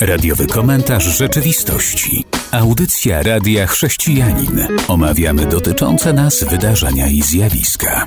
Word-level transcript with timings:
Radiowy 0.00 0.46
komentarz 0.46 1.18
rzeczywistości. 1.18 2.24
Audycja 2.52 3.22
Radia 3.22 3.66
Chrześcijanin. 3.66 4.66
Omawiamy 4.88 5.46
dotyczące 5.46 6.12
nas 6.12 6.44
wydarzenia 6.44 7.08
i 7.08 7.22
zjawiska. 7.22 8.06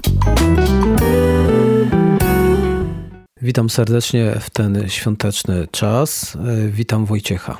Witam 3.42 3.70
serdecznie 3.70 4.36
w 4.40 4.50
ten 4.50 4.90
świąteczny 4.90 5.68
czas. 5.72 6.38
Witam 6.70 7.06
Wojciecha. 7.06 7.58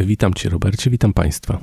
Witam 0.00 0.34
Cię, 0.34 0.48
Robercie, 0.48 0.90
witam 0.90 1.12
Państwa. 1.12 1.58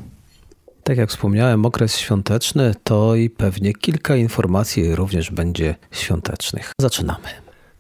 Tak 0.84 0.98
jak 0.98 1.10
wspomniałem, 1.10 1.66
okres 1.66 1.98
świąteczny 1.98 2.76
to 2.84 3.16
i 3.16 3.30
pewnie 3.30 3.74
kilka 3.74 4.16
informacji 4.16 4.96
również 4.96 5.32
będzie 5.32 5.76
świątecznych. 5.92 6.72
Zaczynamy. 6.82 7.28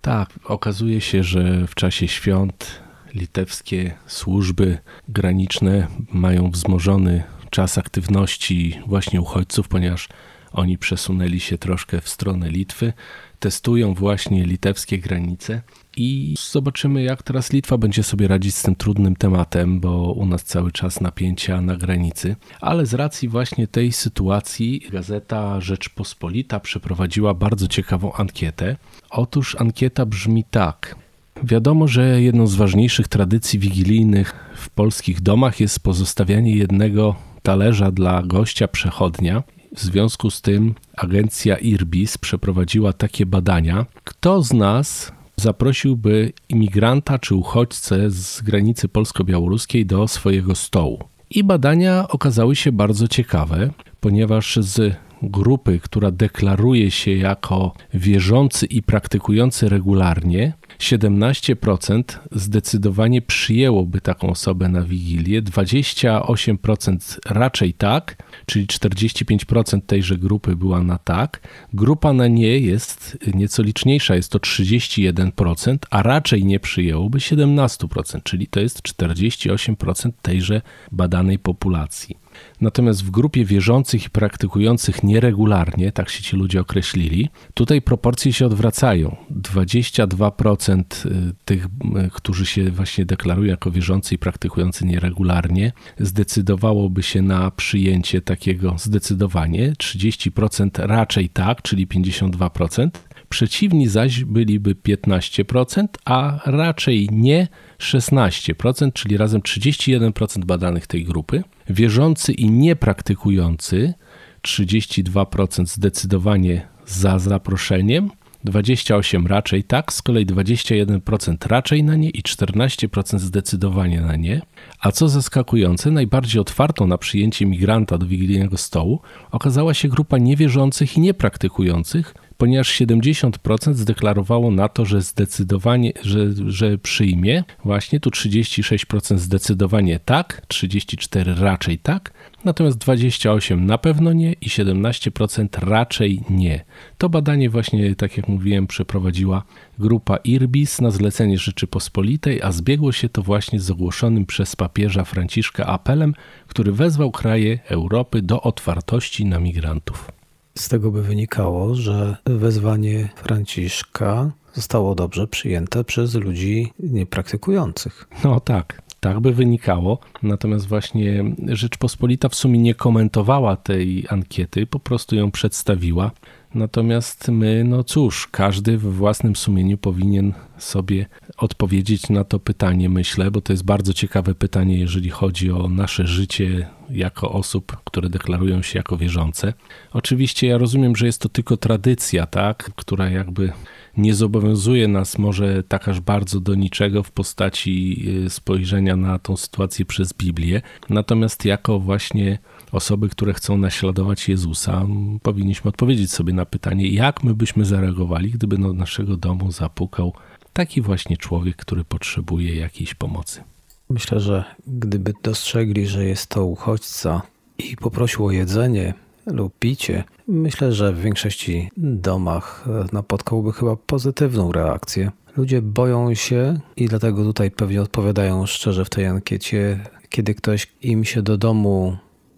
Tak, 0.02 0.30
okazuje 0.46 1.02
się, 1.02 1.24
że 1.24 1.68
w 1.68 1.76
czasie 1.76 2.08
świąt 2.08 2.83
litewskie 3.16 3.94
służby 4.08 4.78
graniczne 5.10 5.88
mają 6.14 6.52
wzmożony 6.52 7.24
czas 7.50 7.78
aktywności 7.78 8.80
właśnie 8.88 9.22
uchodźców, 9.22 9.68
ponieważ 9.68 10.10
oni 10.52 10.78
przesunęli 10.78 11.40
się 11.40 11.58
troszkę 11.58 12.02
w 12.02 12.10
stronę 12.10 12.50
Litwy, 12.50 12.94
testują 13.40 13.94
właśnie 13.94 14.46
litewskie 14.46 15.00
granice 15.00 15.62
i 15.98 16.36
zobaczymy, 16.52 17.04
jak 17.04 17.24
teraz 17.24 17.54
Litwa 17.54 17.78
będzie 17.78 18.04
sobie 18.04 18.28
radzić 18.28 18.56
z 18.56 18.62
tym 18.64 18.76
trudnym 18.76 19.16
tematem, 19.16 19.80
bo 19.80 20.12
u 20.12 20.26
nas 20.26 20.44
cały 20.44 20.72
czas 20.72 21.02
napięcia 21.02 21.62
na 21.62 21.76
granicy. 21.76 22.36
Ale 22.62 22.86
z 22.86 22.94
racji 22.94 23.30
właśnie 23.30 23.68
tej 23.68 23.92
sytuacji, 23.92 24.88
gazeta 24.92 25.62
Rzeczpospolita 25.62 26.60
przeprowadziła 26.60 27.34
bardzo 27.34 27.68
ciekawą 27.68 28.14
ankietę. 28.14 28.76
Otóż 29.10 29.56
ankieta 29.60 30.06
brzmi 30.06 30.44
tak. 30.52 31.03
Wiadomo, 31.44 31.88
że 31.88 32.22
jedną 32.22 32.48
z 32.48 32.56
ważniejszych 32.56 33.08
tradycji 33.08 33.60
wigilijnych 33.60 34.34
w 34.56 34.70
polskich 34.70 35.22
domach 35.22 35.60
jest 35.60 35.80
pozostawianie 35.80 36.56
jednego 36.56 37.16
talerza 37.42 37.92
dla 37.92 38.24
gościa 38.24 38.68
przechodnia. 38.68 39.44
W 39.76 39.82
związku 39.82 40.30
z 40.30 40.42
tym 40.42 40.76
agencja 40.98 41.58
Irbis 41.58 42.18
przeprowadziła 42.18 42.94
takie 42.94 43.26
badania. 43.26 43.86
Kto 44.04 44.42
z 44.44 44.54
nas 44.54 45.12
zaprosiłby 45.36 46.34
imigranta 46.50 47.20
czy 47.20 47.36
uchodźcę 47.36 48.12
z 48.12 48.42
granicy 48.42 48.88
polsko-białoruskiej 48.88 49.86
do 49.86 50.08
swojego 50.08 50.56
stołu? 50.56 51.00
I 51.30 51.44
badania 51.44 52.08
okazały 52.08 52.56
się 52.56 52.72
bardzo 52.72 53.08
ciekawe, 53.08 53.70
ponieważ 54.00 54.58
z 54.62 54.96
grupy, 55.24 55.80
która 55.80 56.12
deklaruje 56.12 56.92
się 56.92 57.12
jako 57.12 57.74
wierzący 57.94 58.66
i 58.66 58.84
praktykujący 58.84 59.70
regularnie, 59.70 60.54
17% 60.84 62.04
zdecydowanie 62.32 63.22
przyjęłoby 63.22 64.02
taką 64.02 64.30
osobę 64.30 64.70
na 64.70 64.82
wigilię, 64.82 65.42
28% 65.42 67.20
raczej 67.26 67.74
tak, 67.74 68.24
czyli 68.46 68.68
45% 68.68 69.82
tejże 69.82 70.18
grupy 70.18 70.56
była 70.56 70.82
na 70.82 70.98
tak. 70.98 71.48
Grupa 71.74 72.14
na 72.14 72.28
nie 72.28 72.60
jest 72.60 73.18
nieco 73.34 73.64
liczniejsza, 73.64 74.16
jest 74.16 74.32
to 74.32 74.40
31%, 74.40 75.78
a 75.90 76.04
raczej 76.04 76.46
nie 76.46 76.60
przyjęłoby 76.60 77.18
17%, 77.18 78.24
czyli 78.24 78.48
to 78.48 78.60
jest 78.60 78.82
48% 78.82 80.12
tejże 80.22 80.62
badanej 80.92 81.40
populacji. 81.40 82.23
Natomiast 82.62 83.06
w 83.06 83.12
grupie 83.12 83.46
wierzących 83.46 84.06
i 84.06 84.10
praktykujących 84.10 85.04
nieregularnie, 85.04 85.92
tak 85.92 86.10
się 86.10 86.24
ci 86.24 86.36
ludzie 86.36 86.62
określili, 86.62 87.30
tutaj 87.54 87.82
proporcje 87.82 88.34
się 88.34 88.46
odwracają. 88.46 89.16
22% 89.32 91.06
y, 91.06 91.34
tych, 91.46 91.66
y, 91.66 91.70
którzy 92.14 92.46
się 92.46 92.72
właśnie 92.72 93.06
deklarują 93.06 93.50
jako 93.50 93.72
wierzący 93.72 94.16
i 94.16 94.18
praktykujący 94.18 94.86
nieregularnie, 94.86 95.72
zdecydowałoby 96.00 97.04
się 97.04 97.22
na 97.22 97.52
przyjęcie 97.52 98.22
takiego 98.22 98.76
zdecydowanie, 98.78 99.72
30% 99.72 100.70
raczej 100.88 101.30
tak, 101.30 101.62
czyli 101.62 101.88
52%. 101.88 102.90
Przeciwni 103.34 103.88
zaś 103.88 104.24
byliby 104.24 104.76
15%, 104.76 105.88
a 106.06 106.40
raczej 106.46 107.10
nie 107.12 107.48
16%, 107.80 108.94
czyli 108.94 109.18
razem 109.18 109.42
31% 109.42 110.46
badanych 110.46 110.88
tej 110.88 111.04
grupy. 111.04 111.44
Wierzący 111.70 112.34
i 112.34 112.50
niepraktykujący 112.52 113.94
32% 114.42 115.66
zdecydowanie 115.66 116.68
za 116.86 117.20
zaproszeniem, 117.20 118.10
28 118.44 119.28
raczej 119.28 119.64
tak, 119.64 119.94
z 119.94 120.02
kolei 120.02 120.26
21% 120.26 121.48
raczej 121.48 121.84
na 121.84 121.96
nie 121.96 122.10
i 122.10 122.24
14% 122.24 123.20
zdecydowanie 123.20 124.02
na 124.02 124.16
nie. 124.16 124.42
A 124.80 124.92
co 124.92 125.10
zaskakujące, 125.10 125.92
najbardziej 125.92 126.42
otwartą 126.42 126.88
na 126.88 126.98
przyjęcie 126.98 127.46
migranta 127.46 127.98
do 127.98 128.06
wigilijnego 128.06 128.58
stołu 128.58 129.02
okazała 129.32 129.74
się 129.74 129.88
grupa 129.88 130.18
niewierzących 130.18 130.98
i 130.98 131.00
niepraktykujących, 131.02 132.14
ponieważ 132.44 132.82
70% 132.82 133.74
zdeklarowało 133.74 134.52
na 134.52 134.70
to, 134.70 134.86
że 134.86 135.02
zdecydowanie, 135.02 135.94
że, 136.02 136.20
że 136.48 136.78
przyjmie. 136.78 137.44
Właśnie 137.66 138.00
tu 138.00 138.10
36% 138.10 139.18
zdecydowanie 139.18 140.00
tak, 140.00 140.42
34% 140.48 141.40
raczej 141.40 141.78
tak, 141.78 142.14
natomiast 142.46 142.78
28% 142.78 143.60
na 143.62 143.78
pewno 143.78 144.14
nie 144.14 144.34
i 144.34 144.50
17% 144.50 145.48
raczej 145.70 146.22
nie. 146.30 146.66
To 146.98 147.10
badanie 147.10 147.50
właśnie, 147.50 147.96
tak 147.96 148.18
jak 148.18 148.28
mówiłem, 148.28 148.68
przeprowadziła 148.68 149.44
grupa 149.80 150.18
Irbis 150.18 150.82
na 150.82 150.92
zlecenie 150.92 151.38
Rzeczypospolitej, 151.38 152.42
a 152.42 152.52
zbiegło 152.52 152.92
się 152.92 153.10
to 153.10 153.22
właśnie 153.22 153.60
z 153.60 153.72
ogłoszonym 153.72 154.26
przez 154.26 154.56
papieża 154.56 155.04
Franciszka 155.04 155.66
apelem, 155.66 156.14
który 156.48 156.72
wezwał 156.72 157.12
kraje 157.12 157.60
Europy 157.66 158.22
do 158.22 158.42
otwartości 158.42 159.26
na 159.26 159.40
migrantów. 159.40 160.23
Z 160.58 160.70
tego 160.70 160.92
by 160.92 161.04
wynikało, 161.04 161.76
że 161.76 162.18
wezwanie 162.26 163.10
Franciszka 163.16 164.32
zostało 164.54 164.96
dobrze 164.96 165.28
przyjęte 165.28 165.84
przez 165.84 166.14
ludzi 166.14 166.74
niepraktykujących. 166.80 168.08
No 168.24 168.40
tak, 168.40 168.82
tak 169.04 169.20
by 169.20 169.34
wynikało. 169.34 170.00
Natomiast 170.24 170.68
właśnie 170.68 171.24
Rzeczpospolita 171.48 172.30
w 172.30 172.36
sumie 172.36 172.60
nie 172.60 172.76
komentowała 172.76 173.56
tej 173.56 174.06
ankiety, 174.10 174.66
po 174.66 174.80
prostu 174.80 175.16
ją 175.16 175.32
przedstawiła. 175.32 176.12
Natomiast 176.56 177.28
my, 177.28 177.64
no 177.64 177.84
cóż, 177.84 178.28
każdy 178.32 178.78
we 178.78 178.92
własnym 178.92 179.36
sumieniu 179.36 179.78
powinien 179.78 180.34
sobie 180.58 181.06
odpowiedzieć 181.38 182.10
na 182.10 182.24
to 182.24 182.40
pytanie, 182.40 182.90
myślę, 182.90 183.32
bo 183.32 183.42
to 183.42 183.54
jest 183.54 183.66
bardzo 183.66 183.94
ciekawe 183.94 184.36
pytanie, 184.36 184.80
jeżeli 184.80 185.10
chodzi 185.10 185.52
o 185.52 185.70
nasze 185.70 186.08
życie 186.08 186.68
jako 186.90 187.32
osób, 187.32 187.78
które 187.84 188.10
deklarują 188.10 188.62
się 188.62 188.80
jako 188.80 188.98
wierzące. 188.98 189.54
Oczywiście 189.94 190.48
ja 190.48 190.58
rozumiem, 190.58 190.96
że 190.96 191.06
jest 191.06 191.22
to 191.22 191.30
tylko 191.30 191.58
tradycja, 191.58 192.26
tak, 192.26 192.72
która 192.76 193.10
jakby 193.10 193.54
nie 193.98 194.16
zobowiązuje 194.16 194.88
nas 194.88 195.18
może 195.18 195.64
tak 195.64 195.88
aż 195.88 196.00
bardzo 196.00 196.40
do 196.40 196.56
niczego 196.56 197.04
w 197.04 197.12
postaci 197.12 198.06
y, 198.26 198.30
spojrzenia 198.30 198.96
na 198.96 199.20
tą 199.20 199.38
sytuację 199.38 199.86
przez 199.86 200.14
Biblię. 200.14 200.62
Natomiast 200.90 201.46
jako 201.46 201.80
właśnie 201.80 202.38
osoby, 202.72 203.10
które 203.10 203.34
chcą 203.34 203.58
naśladować 203.58 204.30
Jezusa, 204.30 204.86
powinniśmy 205.22 205.70
odpowiedzieć 205.70 206.12
sobie 206.12 206.34
na 206.34 206.46
pytanie, 206.46 206.88
jak 206.88 207.24
my 207.24 207.34
byśmy 207.34 207.66
zareagowali, 207.66 208.32
gdyby 208.32 208.58
do 208.58 208.74
naszego 208.74 209.18
domu 209.18 209.52
zapukał 209.52 210.14
taki 210.54 210.82
właśnie 210.82 211.18
człowiek, 211.18 211.56
który 211.56 211.84
potrzebuje 211.84 212.56
jakiejś 212.56 212.94
pomocy. 212.94 213.44
Myślę, 213.90 214.20
że 214.20 214.44
gdyby 214.68 215.14
dostrzegli, 215.24 215.88
że 215.88 216.06
jest 216.06 216.28
to 216.28 216.46
uchodźca 216.46 217.22
i 217.58 217.78
poprosił 217.78 218.26
o 218.26 218.32
jedzenie 218.32 218.94
lub 219.26 219.54
picie, 219.60 220.04
myślę, 220.28 220.74
że 220.74 220.94
w 220.94 221.02
większości 221.02 221.70
domach 221.78 222.66
napotkałby 222.92 223.52
chyba 223.52 223.76
pozytywną 223.76 224.52
reakcję. 224.52 225.12
Ludzie 225.38 225.62
boją 225.62 226.14
się 226.14 226.60
i 226.78 226.88
dlatego 226.88 227.24
tutaj 227.24 227.52
pewnie 227.52 227.82
odpowiadają 227.82 228.46
szczerze 228.46 228.86
w 228.86 228.90
tej 228.90 229.06
ankiecie, 229.06 229.80
kiedy 230.10 230.36
ktoś 230.36 230.68
im 230.82 231.06
się 231.06 231.22
do 231.22 231.38
domu 231.38 231.98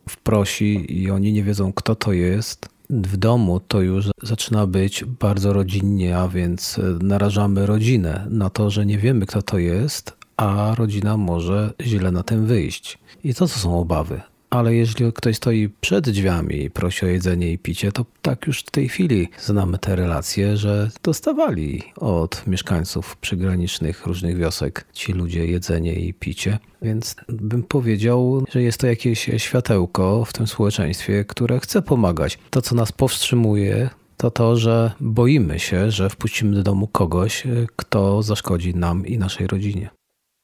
wprosi 0.09 1.01
i 1.01 1.11
oni 1.11 1.33
nie 1.33 1.43
wiedzą, 1.43 1.73
kto 1.73 1.95
to 1.95 2.13
jest. 2.13 2.69
W 2.89 3.17
domu 3.17 3.59
to 3.59 3.81
już 3.81 4.09
zaczyna 4.23 4.67
być 4.67 5.05
bardzo 5.05 5.53
rodzinnie, 5.53 6.17
a 6.17 6.27
więc 6.27 6.79
narażamy 7.01 7.65
rodzinę 7.65 8.27
na 8.29 8.49
to, 8.49 8.69
że 8.69 8.85
nie 8.85 8.97
wiemy, 8.97 9.25
kto 9.25 9.41
to 9.41 9.57
jest, 9.57 10.13
a 10.37 10.75
rodzina 10.77 11.17
może 11.17 11.73
źle 11.81 12.11
na 12.11 12.23
tym 12.23 12.45
wyjść. 12.45 12.97
I 13.23 13.33
to, 13.33 13.47
co 13.47 13.59
są 13.59 13.79
obawy 13.79 14.21
ale 14.49 14.75
jeżeli 14.75 15.13
ktoś 15.13 15.35
stoi 15.35 15.69
przed 15.81 16.09
drzwiami 16.09 16.63
i 16.63 16.69
prosi 16.69 17.05
o 17.05 17.09
jedzenie 17.09 17.51
i 17.51 17.57
picie, 17.57 17.91
to 17.91 18.05
tak 18.21 18.47
już 18.47 18.59
w 18.59 18.71
tej 18.71 18.89
chwili 18.89 19.29
znamy 19.39 19.77
te 19.77 19.95
relacje, 19.95 20.57
że 20.57 20.89
dostawali 21.03 21.83
od 21.95 22.47
mieszkańców 22.47 23.17
przygranicznych 23.17 24.05
różnych 24.05 24.37
wiosek 24.37 24.85
ci 24.93 25.13
ludzie 25.13 25.45
jedzenie 25.45 25.93
i 25.93 26.13
picie. 26.13 26.59
Więc 26.81 27.15
bym 27.29 27.63
powiedział, 27.63 28.45
że 28.51 28.61
jest 28.61 28.79
to 28.79 28.87
jakieś 28.87 29.29
światełko 29.37 30.25
w 30.25 30.33
tym 30.33 30.47
społeczeństwie, 30.47 31.25
które 31.25 31.59
chce 31.59 31.81
pomagać. 31.81 32.39
To, 32.49 32.61
co 32.61 32.75
nas 32.75 32.91
powstrzymuje, 32.91 33.89
to 34.17 34.31
to, 34.31 34.57
że 34.57 34.91
boimy 34.99 35.59
się, 35.59 35.91
że 35.91 36.09
wpuścimy 36.09 36.55
do 36.55 36.63
domu 36.63 36.87
kogoś, 36.87 37.43
kto 37.75 38.23
zaszkodzi 38.23 38.75
nam 38.75 39.07
i 39.07 39.17
naszej 39.17 39.47
rodzinie. 39.47 39.89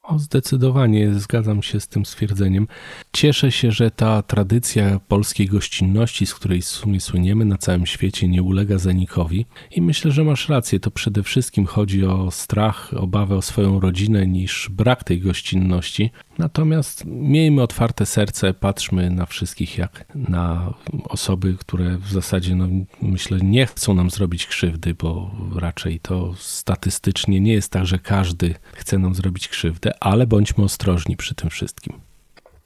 O, 0.02 0.18
zdecydowanie 0.18 1.14
zgadzam 1.14 1.62
się 1.62 1.80
z 1.80 1.88
tym 1.88 2.06
stwierdzeniem. 2.06 2.68
Cieszę 3.12 3.52
się, 3.52 3.72
że 3.72 3.90
ta 3.90 4.22
tradycja 4.22 5.00
polskiej 5.08 5.46
gościnności, 5.46 6.26
z 6.26 6.34
której 6.34 6.62
w 6.62 6.66
sumie 6.66 7.00
słyniemy 7.00 7.44
na 7.44 7.58
całym 7.58 7.86
świecie, 7.86 8.28
nie 8.28 8.42
ulega 8.42 8.78
zanikowi. 8.78 9.46
I 9.70 9.82
myślę, 9.82 10.10
że 10.10 10.24
masz 10.24 10.48
rację. 10.48 10.80
To 10.80 10.90
przede 10.90 11.22
wszystkim 11.22 11.66
chodzi 11.66 12.06
o 12.06 12.30
strach, 12.30 12.94
obawę 12.96 13.36
o 13.36 13.42
swoją 13.42 13.80
rodzinę 13.80 14.26
niż 14.26 14.68
brak 14.70 15.04
tej 15.04 15.20
gościnności. 15.20 16.10
Natomiast 16.38 17.04
miejmy 17.04 17.62
otwarte 17.62 18.06
serce, 18.06 18.54
patrzmy 18.54 19.10
na 19.10 19.26
wszystkich 19.26 19.78
jak 19.78 20.04
na 20.14 20.74
osoby, 21.04 21.56
które 21.58 21.98
w 21.98 22.12
zasadzie, 22.12 22.54
no, 22.54 22.68
myślę, 23.02 23.38
nie 23.42 23.66
chcą 23.66 23.94
nam 23.94 24.10
zrobić 24.10 24.46
krzywdy, 24.46 24.94
bo 24.94 25.30
raczej 25.56 26.00
to 26.00 26.34
statystycznie 26.38 27.40
nie 27.40 27.52
jest 27.52 27.72
tak, 27.72 27.86
że 27.86 27.98
każdy 27.98 28.54
chce 28.72 28.98
nam 28.98 29.14
zrobić 29.14 29.48
krzywdę, 29.48 29.92
ale 30.00 30.26
bądźmy 30.26 30.64
ostrożni 30.64 31.16
przy 31.16 31.34
tym 31.34 31.50
wszystkim. 31.50 31.92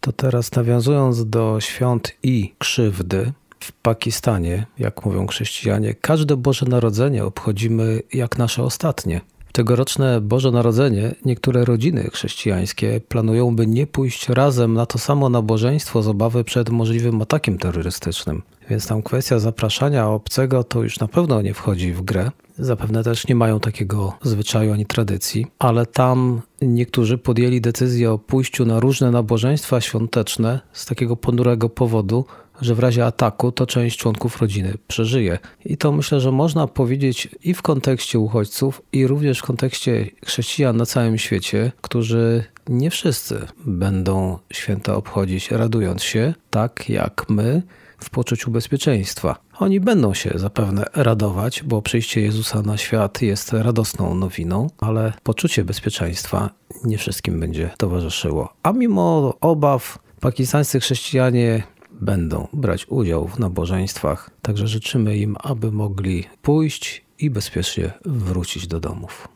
To 0.01 0.13
teraz 0.13 0.53
nawiązując 0.53 1.31
do 1.31 1.61
świąt 1.61 2.13
i 2.23 2.55
krzywdy, 2.59 3.33
w 3.61 3.73
Pakistanie, 3.73 4.67
jak 4.79 5.05
mówią 5.05 5.27
chrześcijanie, 5.27 5.95
każde 5.95 6.37
Boże 6.37 6.67
Narodzenie 6.67 7.25
obchodzimy 7.25 8.03
jak 8.13 8.39
nasze 8.39 8.63
ostatnie. 8.63 9.21
Tegoroczne 9.57 10.21
Boże 10.21 10.51
Narodzenie 10.51 11.15
niektóre 11.25 11.65
rodziny 11.65 12.11
chrześcijańskie 12.13 13.01
planują, 13.09 13.57
by 13.57 13.67
nie 13.67 13.87
pójść 13.87 14.29
razem 14.29 14.75
na 14.75 14.87
to 14.87 14.99
samo 14.99 15.29
nabożeństwo 15.29 16.03
z 16.03 16.09
obawy 16.09 16.45
przed 16.45 16.71
możliwym 16.71 17.23
atakiem 17.23 17.59
terrorystycznym. 17.59 18.43
Więc 18.71 18.87
tam 18.87 19.03
kwestia 19.03 19.39
zapraszania 19.39 20.09
obcego 20.09 20.65
to 20.65 20.83
już 20.83 21.01
na 21.01 21.09
pewno 21.09 21.43
nie 21.43 21.55
wchodzi 21.55 21.93
w 21.93 22.03
grę. 22.03 22.31
Zapewne 22.59 23.05
też 23.05 23.29
nie 23.29 23.35
mają 23.35 23.61
takiego 23.61 24.13
zwyczaju 24.23 24.73
ani 24.73 24.87
tradycji, 24.87 25.47
ale 25.59 25.87
tam 25.87 26.41
niektórzy 26.63 27.19
podjęli 27.19 27.61
decyzję 27.61 28.13
o 28.13 28.19
pójściu 28.19 28.65
na 28.65 28.81
różne 28.81 29.11
nabożeństwa 29.11 29.81
świąteczne 29.81 30.61
z 30.73 30.87
takiego 30.87 31.17
ponurego 31.17 31.69
powodu, 31.69 32.25
że 32.61 32.75
w 32.75 32.79
razie 32.79 33.07
ataku 33.07 33.53
to 33.53 33.67
część 33.67 33.99
członków 33.99 34.41
rodziny 34.41 34.75
przeżyje. 34.89 35.39
I 35.65 35.77
to 35.77 35.93
myślę, 35.93 36.21
że 36.21 36.33
można 36.33 36.67
powiedzieć 36.67 37.29
i 37.45 37.55
w 37.55 37.63
kontekście 37.63 38.19
uchodźców, 38.19 38.83
i 38.93 39.07
również 39.07 39.39
w 39.39 39.43
kontekście 39.43 40.07
chrześcijan 40.27 40.77
na 40.77 40.87
całym 40.87 41.19
świecie, 41.19 41.73
którzy 41.81 42.45
nie 42.69 42.91
wszyscy 42.91 43.47
będą 43.67 44.39
święta 44.53 44.95
obchodzić 44.95 45.51
radując 45.51 46.03
się, 46.03 46.35
tak 46.51 46.89
jak 46.89 47.25
my, 47.29 47.63
w 47.99 48.11
poczuciu 48.11 48.51
bezpieczeństwa. 48.51 49.37
Oni 49.59 49.81
będą 49.81 50.15
się 50.15 50.31
zapewne 50.35 50.85
radować, 50.95 51.63
bo 51.63 51.83
przyjście 51.83 52.21
Jezusa 52.21 52.63
na 52.63 52.77
świat 52.77 53.23
jest 53.23 53.53
radosną 53.53 54.15
nowiną, 54.15 54.71
ale 54.79 55.13
poczucie 55.23 55.65
bezpieczeństwa 55.65 56.51
nie 56.85 56.99
wszystkim 56.99 57.41
będzie 57.41 57.71
towarzyszyło. 57.79 58.53
A 58.63 58.73
mimo 58.73 59.35
obaw, 59.41 59.99
pakistańscy 60.21 60.81
chrześcijanie 60.81 61.63
będą 62.01 62.49
brać 62.53 62.87
udział 62.89 63.29
w 63.29 63.39
nabożeństwach, 63.39 64.31
także 64.43 64.69
życzymy 64.69 65.17
im, 65.17 65.37
aby 65.41 65.73
mogli 65.73 66.25
pójść 66.43 67.05
i 67.19 67.31
bezpiecznie 67.31 67.93
wrócić 68.05 68.67
do 68.67 68.81
domów. 68.81 69.29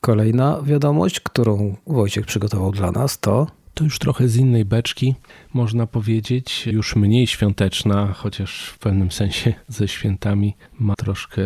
Kolejna 0.00 0.62
wiadomość, 0.62 1.20
którą 1.20 1.76
Wojciech 1.86 2.26
przygotował 2.26 2.72
dla 2.72 2.92
nas, 2.92 3.20
to 3.20 3.46
to 3.76 3.84
już 3.84 3.98
trochę 3.98 4.28
z 4.28 4.36
innej 4.36 4.64
beczki, 4.64 5.14
można 5.54 5.86
powiedzieć, 5.86 6.66
już 6.66 6.96
mniej 6.96 7.26
świąteczna, 7.26 8.12
chociaż 8.12 8.68
w 8.68 8.78
pewnym 8.78 9.10
sensie 9.10 9.54
ze 9.68 9.88
świętami 9.88 10.56
ma 10.78 10.94
troszkę 10.94 11.42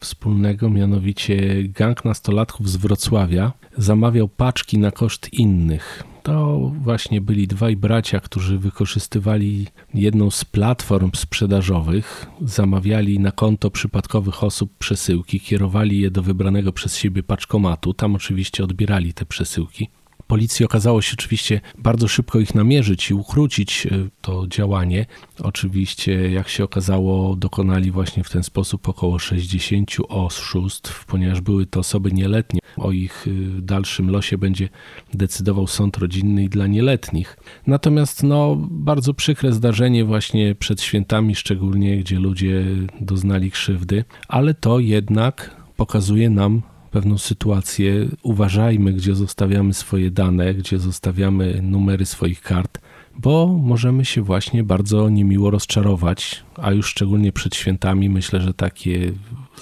wspólnego. 0.00 0.70
Mianowicie 0.70 1.62
gang 1.62 2.04
nastolatków 2.04 2.70
z 2.70 2.76
Wrocławia 2.76 3.52
zamawiał 3.78 4.28
paczki 4.28 4.78
na 4.78 4.90
koszt 4.90 5.32
innych. 5.32 6.04
To 6.24 6.72
właśnie 6.80 7.20
byli 7.20 7.48
dwaj 7.48 7.76
bracia, 7.76 8.20
którzy 8.20 8.58
wykorzystywali 8.58 9.66
jedną 9.94 10.30
z 10.30 10.44
platform 10.44 11.10
sprzedażowych, 11.14 12.26
zamawiali 12.40 13.18
na 13.18 13.32
konto 13.32 13.70
przypadkowych 13.70 14.44
osób 14.44 14.72
przesyłki, 14.78 15.40
kierowali 15.40 16.00
je 16.00 16.10
do 16.10 16.22
wybranego 16.22 16.72
przez 16.72 16.96
siebie 16.96 17.22
paczkomatu. 17.22 17.94
Tam 17.94 18.14
oczywiście 18.14 18.64
odbierali 18.64 19.14
te 19.14 19.24
przesyłki. 19.26 19.88
Policji 20.34 20.64
okazało 20.64 21.02
się 21.02 21.14
oczywiście 21.18 21.60
bardzo 21.78 22.08
szybko 22.08 22.38
ich 22.38 22.54
namierzyć 22.54 23.10
i 23.10 23.14
ukrócić 23.14 23.86
e, 23.86 23.90
to 24.20 24.46
działanie. 24.46 25.06
Oczywiście, 25.42 26.30
jak 26.30 26.48
się 26.48 26.64
okazało, 26.64 27.36
dokonali 27.36 27.90
właśnie 27.90 28.24
w 28.24 28.30
ten 28.30 28.42
sposób 28.42 28.88
około 28.88 29.18
60 29.18 29.90
oszustw, 30.08 31.04
ponieważ 31.04 31.40
były 31.40 31.66
to 31.66 31.80
osoby 31.80 32.12
nieletnie. 32.12 32.60
O 32.76 32.92
ich 32.92 33.26
e, 33.26 33.60
dalszym 33.60 34.10
losie 34.10 34.38
będzie 34.38 34.68
decydował 35.14 35.66
sąd 35.66 35.96
rodzinny 35.96 36.44
i 36.44 36.48
dla 36.48 36.66
nieletnich. 36.66 37.36
Natomiast 37.66 38.22
no, 38.22 38.56
bardzo 38.70 39.14
przykre 39.14 39.52
zdarzenie 39.52 40.04
właśnie 40.04 40.54
przed 40.54 40.82
świętami, 40.82 41.34
szczególnie 41.34 41.98
gdzie 41.98 42.18
ludzie 42.18 42.64
doznali 43.00 43.50
krzywdy, 43.50 44.04
ale 44.28 44.54
to 44.54 44.78
jednak 44.78 45.56
pokazuje 45.76 46.30
nam 46.30 46.62
pewną 46.94 47.18
sytuację. 47.18 48.08
Uważajmy, 48.22 48.92
gdzie 48.92 49.14
zostawiamy 49.14 49.74
swoje 49.74 50.10
dane, 50.10 50.54
gdzie 50.54 50.78
zostawiamy 50.78 51.60
numery 51.62 52.06
swoich 52.06 52.40
kart, 52.40 52.78
bo 53.18 53.46
możemy 53.46 54.04
się 54.04 54.22
właśnie 54.22 54.64
bardzo 54.64 55.08
niemiło 55.08 55.50
rozczarować, 55.50 56.44
a 56.56 56.72
już 56.72 56.86
szczególnie 56.86 57.32
przed 57.32 57.54
świętami 57.56 58.10
myślę, 58.10 58.40
że 58.40 58.54
takie 58.54 59.12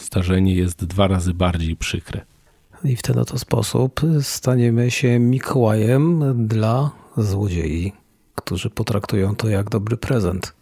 zdarzenie 0.00 0.54
jest 0.54 0.84
dwa 0.84 1.08
razy 1.08 1.34
bardziej 1.34 1.76
przykre. 1.76 2.20
I 2.84 2.96
w 2.96 3.02
ten 3.02 3.18
oto 3.18 3.38
sposób 3.38 4.00
staniemy 4.20 4.90
się 4.90 5.18
Mikołajem 5.18 6.22
dla 6.48 6.90
złodziei, 7.16 7.92
którzy 8.34 8.70
potraktują 8.70 9.36
to 9.36 9.48
jak 9.48 9.70
dobry 9.70 9.96
prezent. 9.96 10.54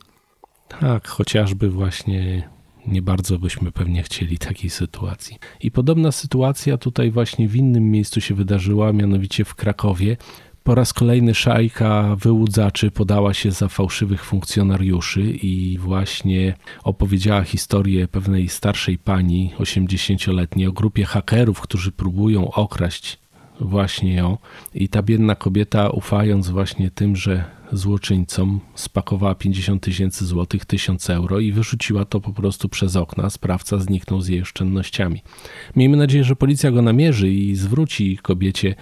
Tak, 0.80 1.08
chociażby 1.08 1.70
właśnie 1.70 2.48
nie 2.90 3.02
bardzo 3.02 3.38
byśmy 3.38 3.72
pewnie 3.72 4.02
chcieli 4.02 4.38
takiej 4.38 4.70
sytuacji. 4.70 5.38
I 5.60 5.70
podobna 5.70 6.12
sytuacja 6.12 6.78
tutaj 6.78 7.10
właśnie 7.10 7.48
w 7.48 7.56
innym 7.56 7.90
miejscu 7.90 8.20
się 8.20 8.34
wydarzyła, 8.34 8.92
mianowicie 8.92 9.44
w 9.44 9.54
Krakowie. 9.54 10.16
Po 10.62 10.74
raz 10.74 10.92
kolejny 10.92 11.34
szajka 11.34 12.16
wyłudzaczy 12.16 12.90
podała 12.90 13.34
się 13.34 13.50
za 13.50 13.68
fałszywych 13.68 14.24
funkcjonariuszy 14.24 15.22
i 15.22 15.78
właśnie 15.78 16.54
opowiedziała 16.84 17.42
historię 17.42 18.08
pewnej 18.08 18.48
starszej 18.48 18.98
pani, 18.98 19.52
80-letniej, 19.58 20.66
o 20.66 20.72
grupie 20.72 21.04
hakerów, 21.04 21.60
którzy 21.60 21.92
próbują 21.92 22.50
okraść 22.50 23.18
właśnie 23.60 24.14
ją. 24.14 24.38
I 24.74 24.88
ta 24.88 25.02
biedna 25.02 25.34
kobieta, 25.34 25.90
ufając 25.90 26.48
właśnie 26.48 26.90
tym, 26.90 27.16
że 27.16 27.44
złoczyńcom 27.72 28.60
spakowała 28.74 29.34
50 29.34 29.82
tysięcy 29.82 30.26
złotych, 30.26 30.64
1000 30.64 31.10
euro 31.10 31.40
i 31.40 31.52
wyrzuciła 31.52 32.04
to 32.04 32.20
po 32.20 32.32
prostu 32.32 32.68
przez 32.68 32.96
okna. 32.96 33.30
Sprawca 33.30 33.78
zniknął 33.78 34.20
z 34.20 34.28
jej 34.28 34.42
oszczędnościami. 34.42 35.22
Miejmy 35.76 35.96
nadzieję, 35.96 36.24
że 36.24 36.36
policja 36.36 36.70
go 36.70 36.82
namierzy 36.82 37.30
i 37.30 37.54
zwróci 37.54 38.18
kobiecie 38.22 38.74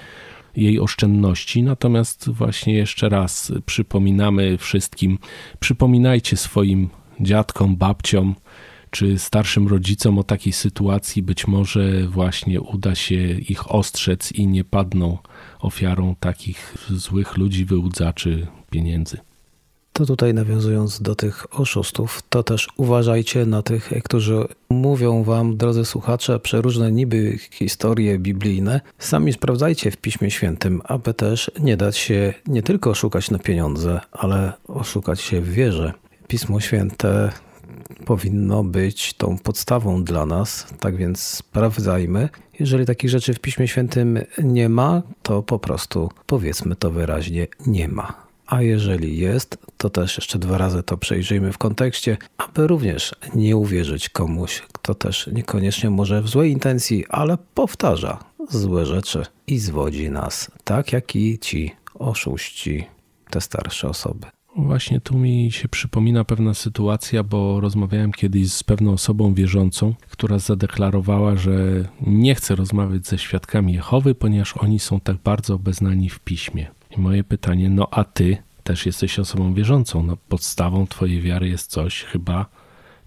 jej 0.57 0.81
oszczędności. 0.81 1.62
Natomiast 1.62 2.31
właśnie 2.31 2.75
jeszcze 2.75 3.09
raz 3.09 3.52
przypominamy 3.67 4.59
wszystkim, 4.59 5.19
przypominajcie 5.61 6.37
swoim 6.37 6.88
dziadkom, 7.21 7.76
babciom, 7.76 8.35
czy 8.90 9.18
starszym 9.18 9.68
rodzicom 9.68 10.18
o 10.18 10.25
takiej 10.25 10.52
sytuacji 10.52 11.23
być 11.23 11.47
może 11.47 12.07
właśnie 12.07 12.61
uda 12.61 12.95
się 12.95 13.14
ich 13.33 13.73
ostrzec 13.73 14.33
i 14.33 14.47
nie 14.47 14.64
padną 14.64 15.18
ofiarą 15.61 16.14
takich 16.21 16.75
złych 16.90 17.37
ludzi, 17.37 17.64
wyłudzaczy 17.64 18.47
pieniędzy. 18.71 19.18
To 19.92 20.07
tutaj 20.07 20.35
nawiązując 20.35 21.02
do 21.02 21.14
tych 21.14 21.61
oszustów, 21.61 22.23
to 22.30 22.42
też 22.42 22.68
uważajcie 22.76 23.47
na 23.47 23.62
tych, 23.62 23.92
którzy 24.04 24.45
mówią 24.71 25.23
wam, 25.23 25.57
drodzy 25.57 25.85
słuchacze, 25.85 26.40
przeróżne 26.40 26.92
niby 26.92 27.38
historie 27.50 28.18
biblijne. 28.18 28.80
Sami 28.99 29.33
sprawdzajcie 29.33 29.90
w 29.90 29.97
Piśmie 29.97 30.30
Świętym, 30.30 30.83
aby 30.85 31.14
też 31.14 31.50
nie 31.61 31.76
dać 31.76 31.97
się 31.97 32.35
nie 32.47 32.62
tylko 32.62 32.90
oszukać 32.90 33.30
na 33.30 33.38
pieniądze, 33.38 34.00
ale 34.12 34.52
oszukać 34.68 35.21
się 35.21 35.40
w 35.40 35.52
wierze. 35.52 35.92
Pismo 36.28 36.61
Święte 36.61 37.33
powinno 38.05 38.65
być 38.65 39.15
tą 39.15 39.39
podstawą 39.39 40.05
dla 40.05 40.27
nas, 40.27 40.67
tak 40.81 40.97
więc 40.97 41.21
sprawdzajmy. 41.21 42.29
Jeżeli 42.61 42.87
takich 42.87 43.11
rzeczy 43.11 43.35
w 43.35 43.41
Piśmie 43.41 43.69
Świętym 43.69 44.19
nie 44.43 44.69
ma, 44.69 45.03
to 45.23 45.43
po 45.43 45.59
prostu 45.59 46.11
powiedzmy 46.27 46.77
to 46.77 46.91
wyraźnie 46.91 47.47
nie 47.67 47.89
ma. 47.89 48.29
A 48.47 48.63
jeżeli 48.63 49.19
jest, 49.19 49.59
to 49.77 49.91
też 49.91 50.17
jeszcze 50.17 50.39
dwa 50.39 50.59
razy 50.59 50.83
to 50.83 50.97
przejrzyjmy 50.97 51.53
w 51.53 51.59
kontekście, 51.59 52.17
aby 52.39 52.67
również 52.67 53.15
nie 53.35 53.57
uwierzyć 53.57 54.09
komuś, 54.09 54.63
kto 54.73 54.95
też 54.95 55.27
niekoniecznie 55.33 55.91
może 55.91 56.23
w 56.23 56.29
złej 56.29 56.53
intencji, 56.53 57.05
ale 57.09 57.39
powtarza 57.55 58.19
złe 58.51 58.87
rzeczy 58.87 59.27
i 59.47 59.59
zwodzi 59.59 60.11
nas, 60.11 60.51
tak 60.65 60.93
jak 60.93 61.17
i 61.17 61.39
ci 61.39 61.73
oszuści, 61.95 62.87
te 63.31 63.41
starsze 63.41 63.89
osoby. 63.89 64.27
Właśnie 64.59 65.00
tu 65.00 65.19
mi 65.19 65.53
się 65.53 65.69
przypomina 65.69 66.25
pewna 66.25 66.55
sytuacja, 66.55 67.23
bo 67.23 67.61
rozmawiałem 67.61 68.12
kiedyś 68.12 68.53
z 68.53 68.65
pewną 68.65 68.93
osobą 68.93 69.35
wierzącą, 69.35 69.95
która 70.11 70.38
zadeklarowała, 70.38 71.37
że 71.37 71.85
nie 72.07 72.35
chce 72.35 72.57
rozmawiać 72.57 73.07
ze 73.07 73.19
świadkami 73.19 73.73
Jehowy, 73.73 74.15
ponieważ 74.15 74.57
oni 74.57 74.79
są 74.79 75.00
tak 75.00 75.17
bardzo 75.17 75.55
obeznani 75.55 76.11
w 76.11 76.21
piśmie. 76.21 76.67
I 76.97 77.00
moje 77.00 77.25
pytanie, 77.25 77.71
no 77.71 77.88
a 77.91 78.05
ty 78.05 78.37
też 78.65 78.87
jesteś 78.87 79.19
osobą 79.19 79.55
wierzącą, 79.55 80.03
no 80.03 80.17
podstawą 80.29 80.87
twojej 80.87 81.21
wiary 81.21 81.49
jest 81.49 81.71
coś, 81.71 82.03
chyba 82.03 82.47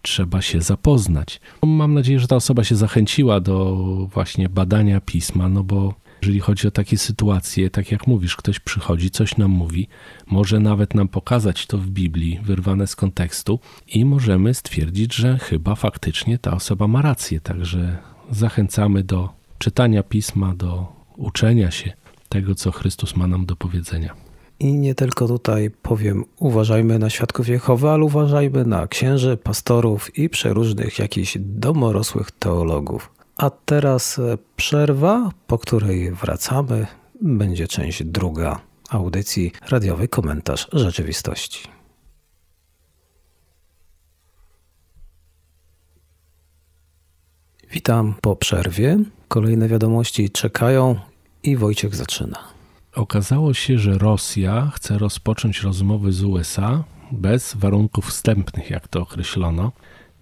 trzeba 0.01 0.41
się 0.41 0.61
zapoznać. 0.61 1.41
Mam 1.63 1.93
nadzieję, 1.93 2.19
że 2.19 2.27
ta 2.27 2.35
osoba 2.35 2.63
się 2.63 2.75
zachęciła 2.75 3.39
do 3.39 3.75
właśnie 4.13 4.49
badania 4.49 5.01
pisma, 5.01 5.49
no 5.49 5.63
bo 5.63 5.93
jeżeli 6.21 6.39
chodzi 6.39 6.67
o 6.67 6.71
takie 6.71 6.97
sytuacje, 6.97 7.69
tak 7.69 7.91
jak 7.91 8.07
mówisz, 8.07 8.35
ktoś 8.35 8.59
przychodzi, 8.59 9.11
coś 9.11 9.37
nam 9.37 9.51
mówi, 9.51 9.87
może 10.27 10.59
nawet 10.59 10.95
nam 10.95 11.07
pokazać 11.07 11.67
to 11.67 11.77
w 11.77 11.87
Biblii, 11.87 12.39
wyrwane 12.43 12.87
z 12.87 12.95
kontekstu, 12.95 13.59
i 13.87 14.05
możemy 14.05 14.53
stwierdzić, 14.53 15.15
że 15.15 15.37
chyba 15.37 15.75
faktycznie 15.75 16.37
ta 16.37 16.51
osoba 16.51 16.87
ma 16.87 17.01
rację. 17.01 17.41
Także 17.41 17.97
zachęcamy 18.31 19.03
do 19.03 19.29
czytania 19.57 20.03
pisma, 20.03 20.55
do 20.55 20.87
uczenia 21.17 21.71
się 21.71 21.93
tego, 22.29 22.55
co 22.55 22.71
Chrystus 22.71 23.15
ma 23.15 23.27
nam 23.27 23.45
do 23.45 23.55
powiedzenia. 23.55 24.15
I 24.59 24.73
nie 24.73 24.95
tylko 24.95 25.27
tutaj 25.27 25.71
powiem, 25.81 26.25
uważajmy 26.39 26.99
na 26.99 27.09
świadków 27.09 27.47
Jehowy, 27.47 27.89
ale 27.89 28.03
uważajmy 28.03 28.65
na 28.65 28.87
księży, 28.87 29.37
pastorów 29.37 30.17
i 30.17 30.29
przeróżnych 30.29 30.99
jakichś 30.99 31.37
domorosłych 31.39 32.31
teologów. 32.31 33.20
A 33.41 33.49
teraz 33.49 34.19
e, 34.19 34.37
przerwa, 34.55 35.29
po 35.47 35.57
której 35.57 36.11
wracamy. 36.11 36.87
Będzie 37.21 37.67
część 37.67 38.03
druga 38.03 38.61
audycji 38.89 39.51
radiowy 39.69 40.07
komentarz 40.07 40.67
rzeczywistości. 40.73 41.67
Witam 47.71 48.13
po 48.21 48.35
przerwie. 48.35 48.97
Kolejne 49.27 49.67
wiadomości 49.67 50.29
czekają 50.29 50.95
i 51.43 51.57
Wojciech 51.57 51.95
zaczyna. 51.95 52.39
Okazało 52.95 53.53
się, 53.53 53.77
że 53.77 53.97
Rosja 53.97 54.71
chce 54.75 54.97
rozpocząć 54.97 55.61
rozmowy 55.61 56.11
z 56.11 56.23
USA 56.23 56.83
bez 57.11 57.53
warunków 57.55 58.05
wstępnych, 58.05 58.69
jak 58.69 58.87
to 58.87 59.01
określono. 59.01 59.71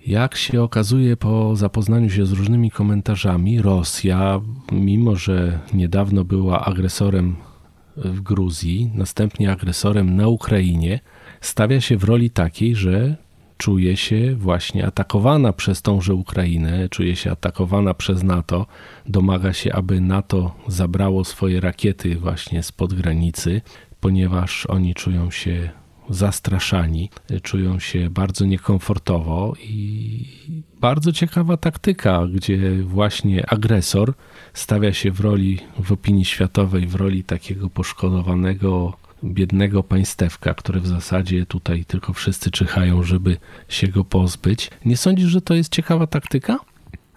Jak 0.10 0.36
się 0.36 0.64
okazuje 0.64 1.18
po 1.18 1.56
zapoznaniu 1.56 2.10
się 2.10 2.26
z 2.26 2.32
różnymi 2.32 2.72
komentarzami, 2.72 3.62
Rosja, 3.62 4.42
mimo 4.72 5.16
że 5.16 5.60
niedawno 5.74 6.24
była 6.24 6.66
agresorem 6.66 7.36
w 7.98 8.22
Gruzji, 8.22 8.92
następnie 8.94 9.52
agresorem 9.52 10.16
na 10.16 10.28
Ukrainie, 10.28 11.00
stawia 11.42 11.82
się 11.82 11.98
w 11.98 12.04
roli 12.04 12.30
takiej, 12.30 12.76
że 12.76 13.16
czuje 13.58 13.98
się 13.98 14.36
właśnie 14.36 14.86
atakowana 14.86 15.54
przez 15.54 15.82
tąże 15.82 16.14
Ukrainę, 16.14 16.90
czuje 16.90 17.16
się 17.16 17.32
atakowana 17.32 17.94
przez 17.94 18.24
NATO, 18.24 18.66
domaga 19.06 19.54
się, 19.54 19.74
aby 19.74 20.02
NATO 20.02 20.56
zabrało 20.68 21.24
swoje 21.24 21.62
rakiety 21.62 22.16
właśnie 22.16 22.64
spod 22.64 22.94
granicy, 22.94 23.62
ponieważ 24.00 24.66
oni 24.66 24.94
czują 24.94 25.32
się 25.32 25.79
zastraszani, 26.10 27.10
czują 27.44 27.80
się 27.80 28.10
bardzo 28.10 28.46
niekomfortowo 28.46 29.54
i 29.64 30.26
bardzo 30.82 31.12
ciekawa 31.12 31.58
taktyka, 31.58 32.28
gdzie 32.34 32.84
właśnie 32.84 33.50
agresor 33.50 34.14
stawia 34.54 34.94
się 34.94 35.12
w 35.12 35.20
roli, 35.20 35.60
w 35.84 35.92
opinii 35.92 36.26
światowej, 36.26 36.88
w 36.88 36.96
roli 36.96 37.24
takiego 37.24 37.70
poszkodowanego, 37.70 38.94
biednego 39.24 39.84
państewka, 39.84 40.54
który 40.54 40.80
w 40.80 40.88
zasadzie 40.88 41.46
tutaj 41.46 41.86
tylko 41.86 42.14
wszyscy 42.14 42.52
czyhają, 42.52 43.04
żeby 43.04 43.38
się 43.68 43.88
go 43.88 44.04
pozbyć. 44.04 44.72
Nie 44.86 44.98
sądzisz, 44.98 45.30
że 45.30 45.42
to 45.42 45.54
jest 45.54 45.72
ciekawa 45.72 46.08
taktyka? 46.08 46.60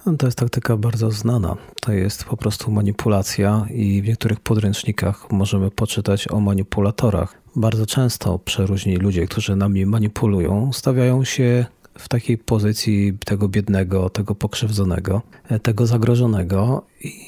No, 0.07 0.17
to 0.17 0.27
jest 0.27 0.39
taktyka 0.39 0.77
bardzo 0.77 1.11
znana. 1.11 1.57
To 1.81 1.93
jest 1.93 2.25
po 2.25 2.37
prostu 2.37 2.71
manipulacja 2.71 3.67
i 3.71 4.03
w 4.03 4.07
niektórych 4.07 4.41
podręcznikach 4.41 5.31
możemy 5.31 5.71
poczytać 5.71 6.29
o 6.29 6.41
manipulatorach. 6.41 7.42
Bardzo 7.57 7.87
często 7.87 8.39
przeróżni 8.39 8.97
ludzie, 8.97 9.27
którzy 9.27 9.57
nami 9.57 9.87
manipulują, 9.87 10.73
stawiają 10.73 11.25
się 11.25 11.67
w 11.99 12.09
takiej 12.09 12.39
pozycji 12.39 13.19
tego 13.25 13.49
biednego, 13.49 14.11
tego 14.11 14.35
pokrzywdzonego, 14.35 15.23
tego 15.63 15.87
zagrożonego 15.87 16.83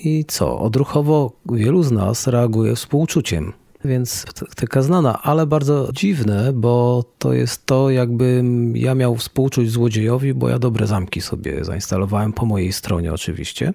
i 0.04 0.24
co? 0.28 0.58
Odruchowo 0.58 1.32
wielu 1.52 1.82
z 1.82 1.90
nas 1.90 2.26
reaguje 2.26 2.76
współczuciem 2.76 3.52
więc 3.84 4.24
taktyka 4.34 4.82
znana, 4.82 5.22
ale 5.22 5.46
bardzo 5.46 5.88
dziwne, 5.92 6.52
bo 6.52 7.04
to 7.18 7.32
jest 7.32 7.66
to, 7.66 7.90
jakbym 7.90 8.76
ja 8.76 8.94
miał 8.94 9.16
współczuć 9.16 9.70
złodziejowi, 9.70 10.34
bo 10.34 10.48
ja 10.48 10.58
dobre 10.58 10.86
zamki 10.86 11.20
sobie 11.20 11.64
zainstalowałem 11.64 12.32
po 12.32 12.46
mojej 12.46 12.72
stronie 12.72 13.12
oczywiście. 13.12 13.72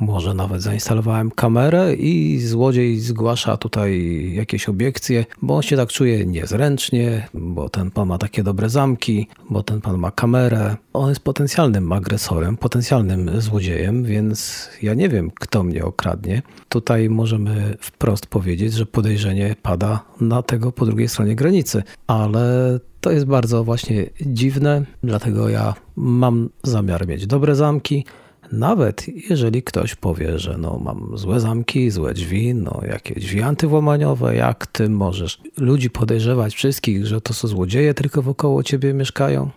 Może 0.00 0.34
nawet 0.34 0.62
zainstalowałem 0.62 1.30
kamerę 1.30 1.94
i 1.94 2.40
złodziej 2.40 3.00
zgłasza 3.00 3.56
tutaj 3.56 4.32
jakieś 4.34 4.68
obiekcje, 4.68 5.24
bo 5.42 5.56
on 5.56 5.62
się 5.62 5.76
tak 5.76 5.88
czuje 5.88 6.26
niezręcznie, 6.26 7.28
bo 7.34 7.68
ten 7.68 7.90
pan 7.90 8.08
ma 8.08 8.18
takie 8.18 8.42
dobre 8.42 8.68
zamki, 8.68 9.28
bo 9.50 9.62
ten 9.62 9.80
pan 9.80 9.98
ma 9.98 10.10
kamerę. 10.10 10.76
On 10.92 11.08
jest 11.08 11.20
potencjalnym 11.20 11.92
agresorem, 11.92 12.56
potencjalnym 12.56 13.40
złodziejem, 13.40 14.04
więc 14.04 14.68
ja 14.82 14.94
nie 14.94 15.08
wiem, 15.08 15.30
kto 15.30 15.62
mnie 15.62 15.84
okradnie. 15.84 16.42
Tutaj 16.68 17.10
możemy 17.10 17.76
wprost 17.80 18.26
powiedzieć, 18.26 18.72
że 18.72 18.86
podejrzenie 18.86 19.56
pada 19.62 20.04
na 20.20 20.42
tego 20.42 20.72
po 20.72 20.86
drugiej 20.86 21.08
stronie 21.08 21.36
granicy, 21.36 21.82
ale 22.06 22.78
to 23.00 23.10
jest 23.10 23.26
bardzo 23.26 23.64
właśnie 23.64 24.06
dziwne, 24.20 24.84
dlatego 25.02 25.48
ja 25.48 25.74
mam 25.96 26.48
zamiar 26.62 27.06
mieć 27.06 27.26
dobre 27.26 27.54
zamki, 27.54 28.04
nawet 28.52 29.06
jeżeli 29.30 29.62
ktoś 29.62 29.94
powie, 29.94 30.38
że 30.38 30.58
no 30.58 30.80
mam 30.84 31.18
złe 31.18 31.40
zamki, 31.40 31.90
złe 31.90 32.14
drzwi, 32.14 32.54
no 32.54 32.80
jakie 32.88 33.14
drzwi 33.14 33.42
antywłamaniowe, 33.42 34.36
jak 34.36 34.66
ty 34.66 34.88
możesz 34.88 35.40
ludzi 35.56 35.90
podejrzewać 35.90 36.54
wszystkich, 36.54 37.06
że 37.06 37.20
to 37.20 37.34
są 37.34 37.48
złodzieje 37.48 37.94
tylko 37.94 38.22
wokoło 38.22 38.62
ciebie 38.62 38.94
mieszkają? 38.94 39.50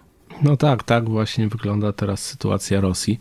No 0.44 0.58
tak, 0.58 0.84
tak 0.84 1.10
właśnie 1.10 1.48
wygląda 1.48 1.94
teraz 1.94 2.24
sytuacja 2.25 2.82
Rosji. 2.82 3.20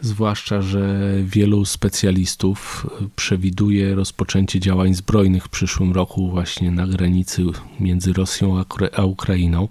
Zwłaszcza, 0.00 0.62
że 0.62 1.12
wielu 1.24 1.64
specjalistów 1.64 2.86
przewiduje 3.16 3.94
rozpoczęcie 3.94 4.60
działań 4.60 4.94
zbrojnych 4.94 5.44
w 5.44 5.48
przyszłym 5.48 5.92
roku 5.92 6.30
właśnie 6.30 6.70
na 6.70 6.86
granicy 6.86 7.42
między 7.80 8.12
Rosją 8.12 8.64
a 8.96 9.04
Ukrainą. 9.04 9.68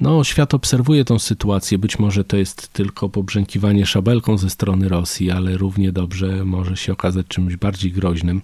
No, 0.00 0.24
świat 0.24 0.54
obserwuje 0.54 1.04
tą 1.04 1.18
sytuację. 1.18 1.78
Być 1.78 1.98
może 1.98 2.24
to 2.24 2.36
jest 2.36 2.68
tylko 2.72 3.08
pobrzękiwanie 3.08 3.86
szabelką 3.86 4.38
ze 4.38 4.50
strony 4.50 4.88
Rosji, 4.88 5.30
ale 5.30 5.56
równie 5.56 5.92
dobrze 5.92 6.44
może 6.44 6.76
się 6.76 6.92
okazać 6.92 7.26
czymś 7.28 7.56
bardziej 7.56 7.92
groźnym. 7.92 8.42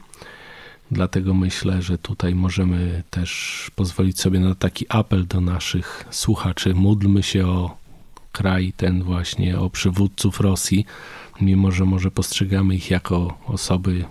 Dlatego 0.91 1.35
myślę, 1.35 1.83
że 1.83 1.99
tutaj 1.99 2.35
możemy 2.35 3.03
też 3.11 3.71
pozwolić 3.75 4.21
sobie 4.21 4.41
na 4.41 4.55
taki 4.55 4.87
apel 4.89 5.27
do 5.27 5.41
naszych 5.41 6.05
słuchaczy. 6.11 6.75
Módlmy 6.75 7.23
się 7.23 7.47
o 7.47 7.77
kraj 8.33 8.73
ten 8.77 9.03
właśnie, 9.03 9.59
o 9.59 9.71
przywódców 9.71 10.41
Rosji, 10.41 10.87
mimo 11.41 11.71
że 11.71 11.85
może 11.85 12.11
postrzegamy 12.11 12.75
ich 12.75 12.91
jako 12.91 13.39
osoby, 13.47 14.05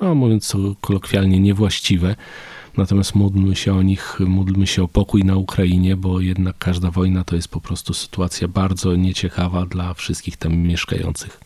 no 0.00 0.14
mówiąc 0.14 0.56
kolokwialnie, 0.80 1.40
niewłaściwe 1.40 2.16
Natomiast 2.76 3.14
módlmy 3.14 3.56
się 3.56 3.74
o 3.74 3.82
nich, 3.82 4.20
módlmy 4.20 4.66
się 4.66 4.82
o 4.82 4.88
pokój 4.88 5.24
na 5.24 5.36
Ukrainie, 5.36 5.96
bo 5.96 6.20
jednak 6.20 6.58
każda 6.58 6.90
wojna 6.90 7.24
to 7.24 7.36
jest 7.36 7.48
po 7.48 7.60
prostu 7.60 7.94
sytuacja 7.94 8.48
bardzo 8.48 8.96
nieciekawa 8.96 9.66
dla 9.66 9.94
wszystkich 9.94 10.36
tam 10.36 10.56
mieszkających. 10.56 11.40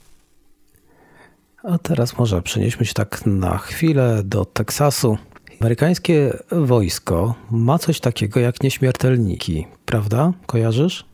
A 1.62 1.78
teraz 1.78 2.18
może 2.18 2.42
przenieśmy 2.42 2.86
się 2.86 2.94
tak 2.94 3.26
na 3.26 3.58
chwilę 3.58 4.22
do 4.24 4.44
Teksasu. 4.44 5.18
Amerykańskie 5.60 6.38
wojsko 6.50 7.34
ma 7.50 7.78
coś 7.78 8.00
takiego 8.00 8.40
jak 8.40 8.62
nieśmiertelniki, 8.62 9.66
prawda? 9.86 10.32
Kojarzysz? 10.46 11.04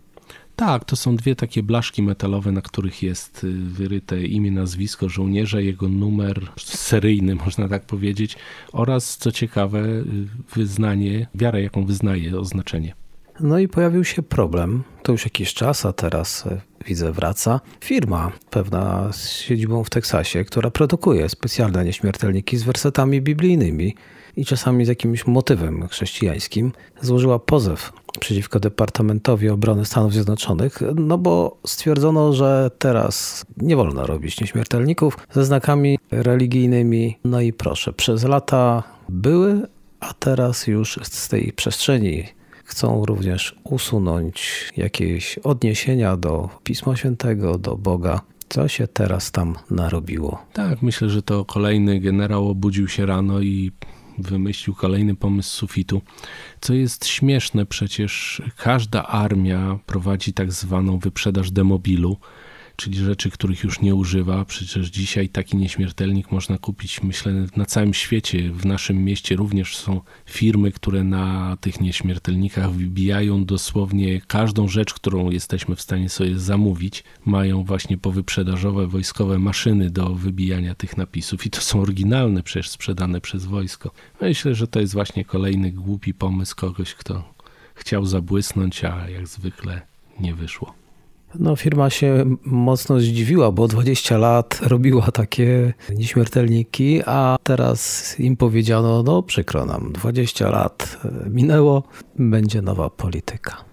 Tak, 0.57 0.85
to 0.85 0.97
są 0.97 1.17
dwie 1.17 1.37
takie 1.37 1.63
blaszki 1.63 2.03
metalowe, 2.03 2.53
na 2.53 2.63
których 2.63 3.03
jest 3.03 3.45
y, 3.45 3.53
wyryte 3.53 4.23
imię, 4.23 4.51
nazwisko 4.51 5.09
żołnierza, 5.09 5.61
jego 5.61 5.89
numer 5.89 6.49
seryjny, 6.57 7.35
można 7.45 7.69
tak 7.69 7.83
powiedzieć, 7.83 8.37
oraz 8.73 9.17
co 9.17 9.33
ciekawe, 9.33 9.79
y, 9.79 10.05
wyznanie, 10.55 11.27
wiarę, 11.35 11.63
jaką 11.63 11.85
wyznaje, 11.85 12.39
oznaczenie. 12.39 12.95
No 13.41 13.59
i 13.59 13.69
pojawił 13.69 14.05
się 14.05 14.23
problem, 14.23 14.83
to 15.03 15.13
już 15.13 15.25
jakiś 15.25 15.55
czas, 15.55 15.87
a 15.87 15.93
teraz 15.93 16.47
y, 16.47 16.61
widzę 16.87 17.13
wraca. 17.13 17.61
Firma 17.81 18.33
pewna 18.51 19.13
z 19.13 19.31
siedzibą 19.31 19.85
w 19.85 19.91
Teksasie, 19.91 20.45
która 20.45 20.71
produkuje 20.71 21.29
specjalne 21.29 21.85
nieśmiertelniki 21.85 22.57
z 22.57 22.63
wersetami 22.63 23.23
biblijnymi 23.23 23.95
i 24.37 24.45
czasami 24.45 24.85
z 24.85 24.89
jakimś 24.89 25.27
motywem 25.27 25.89
chrześcijańskim, 25.89 26.73
złożyła 27.01 27.39
pozew 27.39 27.93
przeciwko 28.21 28.61
Departamentowi 28.61 29.49
Obrony 29.49 29.85
Stanów 29.85 30.13
Zjednoczonych, 30.13 30.79
no 30.95 31.19
bo 31.19 31.59
stwierdzono, 31.67 32.33
że 32.33 32.71
teraz 32.79 33.45
nie 33.57 33.77
wolno 33.77 34.07
robić 34.07 34.41
nieśmiertelników 34.41 35.19
ze 35.33 35.45
znakami 35.45 35.99
religijnymi. 36.11 37.19
No 37.25 37.41
i 37.41 37.53
proszę, 37.53 37.93
przez 37.93 38.25
lata 38.25 38.83
były, 39.09 39.67
a 40.01 40.15
teraz 40.15 40.67
już 40.67 40.99
z 41.03 41.29
tej 41.29 41.53
przestrzeni 41.53 42.25
chcą 42.65 43.05
również 43.05 43.55
usunąć 43.65 44.69
jakieś 44.77 45.39
odniesienia 45.39 46.17
do 46.17 46.49
Pisma 46.65 46.97
Świętego, 46.97 47.59
do 47.59 47.77
Boga. 47.77 48.21
Co 48.49 48.69
się 48.69 48.89
teraz 48.89 49.31
tam 49.31 49.57
narobiło? 49.71 50.47
Tak, 50.53 50.83
myślę, 50.83 51.09
że 51.09 51.23
to 51.23 51.45
kolejny 51.45 52.01
generał 52.01 52.49
obudził 52.49 52.89
się 52.89 53.07
rano 53.07 53.41
i 53.41 53.73
wymyślił 54.19 54.75
kolejny 54.75 55.15
pomysł 55.15 55.57
sufitu. 55.57 56.03
Co 56.61 56.75
jest 56.75 57.07
śmieszne, 57.07 57.67
przecież 57.67 58.43
każda 58.57 59.07
armia 59.07 59.79
prowadzi 59.87 60.33
tak 60.33 60.53
zwaną 60.53 60.99
wyprzedaż 60.99 61.51
demobilu 61.51 62.17
czyli 62.83 62.99
rzeczy, 62.99 63.31
których 63.31 63.63
już 63.65 63.81
nie 63.81 63.95
używa. 63.95 64.45
Przecież 64.45 64.89
dzisiaj 64.89 65.29
taki 65.29 65.57
nieśmiertelnik 65.57 66.33
można 66.33 66.59
kupić, 66.59 67.03
myślę, 67.03 67.47
na 67.57 67.67
całym 67.67 67.95
świecie. 67.95 68.53
W 68.53 68.67
naszym 68.67 69.05
mieście 69.05 69.37
również 69.37 69.77
są 69.77 70.01
firmy, 70.27 70.73
które 70.73 71.05
na 71.05 71.57
tych 71.61 71.81
nieśmiertelnikach 71.81 72.73
wybijają 72.73 73.45
dosłownie 73.45 74.21
każdą 74.21 74.69
rzecz, 74.69 74.95
którą 74.95 75.31
jesteśmy 75.31 75.77
w 75.77 75.83
stanie 75.83 76.09
sobie 76.09 76.39
zamówić. 76.39 77.05
Mają 77.25 77.65
właśnie 77.65 77.99
powyprzedażowe 77.99 78.87
wojskowe 78.87 79.39
maszyny 79.39 79.91
do 79.91 80.15
wybijania 80.15 80.75
tych 80.75 80.97
napisów 80.97 81.47
i 81.47 81.51
to 81.51 81.61
są 81.61 81.81
oryginalne 81.81 82.43
przecież 82.43 82.69
sprzedane 82.71 83.21
przez 83.21 83.45
wojsko. 83.45 83.91
Myślę, 84.21 84.55
że 84.55 84.69
to 84.69 84.81
jest 84.81 84.93
właśnie 84.93 85.25
kolejny 85.25 85.73
głupi 85.73 86.15
pomysł 86.15 86.57
kogoś, 86.57 86.95
kto 86.95 87.35
chciał 87.75 88.07
zabłysnąć, 88.07 88.85
a 88.85 89.09
jak 89.09 89.29
zwykle 89.29 89.83
nie 90.21 90.35
wyszło. 90.35 90.82
No, 91.39 91.57
firma 91.57 91.91
się 91.91 92.37
mocno 92.45 93.01
zdziwiła, 93.01 93.53
bo 93.53 93.69
20 93.69 94.19
lat 94.19 94.61
robiła 94.63 95.11
takie 95.11 95.75
nieśmiertelniki, 95.95 97.01
a 97.07 97.37
teraz 97.43 98.15
im 98.21 98.37
powiedziano, 98.37 99.03
no 99.03 99.23
przykro 99.23 99.67
nam, 99.67 99.93
20 99.93 100.51
lat 100.51 100.99
minęło, 101.31 101.83
będzie 102.19 102.63
nowa 102.63 102.91
polityka. 102.91 103.65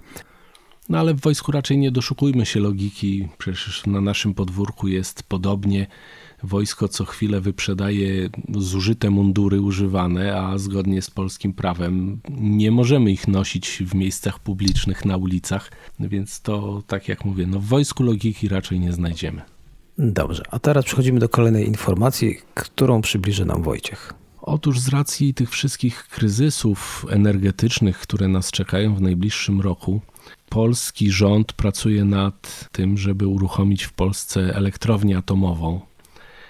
No 0.90 1.00
ale 1.00 1.14
w 1.14 1.22
wojsku 1.22 1.52
raczej 1.52 1.78
nie 1.78 1.92
doszukujmy 1.92 2.46
się 2.46 2.60
logiki, 2.60 3.28
przecież 3.38 3.86
na 3.86 4.02
naszym 4.02 4.34
podwórku 4.34 4.88
jest 4.88 5.24
podobnie 5.24 5.88
wojsko 6.44 6.88
co 6.88 7.06
chwilę 7.06 7.42
wyprzedaje 7.42 8.30
zużyte 8.50 9.10
mundury 9.10 9.62
używane, 9.62 10.42
a 10.42 10.58
zgodnie 10.58 11.02
z 11.02 11.10
polskim 11.10 11.54
prawem 11.54 12.20
nie 12.30 12.72
możemy 12.72 13.12
ich 13.12 13.28
nosić 13.28 13.84
w 13.86 13.96
miejscach 13.96 14.40
publicznych 14.40 15.06
na 15.06 15.18
ulicach, 15.18 15.72
więc 16.00 16.42
to 16.42 16.84
tak 16.88 17.08
jak 17.08 17.26
mówię, 17.26 17.48
no 17.48 17.60
w 17.60 17.66
wojsku 17.66 18.04
logiki 18.04 18.48
raczej 18.48 18.80
nie 18.80 18.94
znajdziemy. 18.94 19.42
Dobrze, 19.98 20.44
a 20.52 20.60
teraz 20.60 20.86
przechodzimy 20.86 21.20
do 21.20 21.30
kolejnej 21.30 21.68
informacji, 21.68 22.38
którą 22.54 23.02
przybliży 23.02 23.46
nam 23.46 23.64
Wojciech. 23.64 24.14
Otóż 24.42 24.80
z 24.80 24.88
racji 24.88 25.34
tych 25.34 25.50
wszystkich 25.50 26.08
kryzysów 26.08 27.06
energetycznych, 27.10 27.98
które 27.98 28.28
nas 28.28 28.52
czekają 28.52 28.96
w 28.96 29.02
najbliższym 29.02 29.62
roku, 29.62 30.02
polski 30.50 31.12
rząd 31.12 31.54
pracuje 31.54 32.06
nad 32.06 32.70
tym, 32.72 32.98
żeby 32.98 33.28
uruchomić 33.28 33.84
w 33.84 33.94
Polsce 33.94 34.56
elektrownię 34.56 35.18
atomową. 35.18 35.89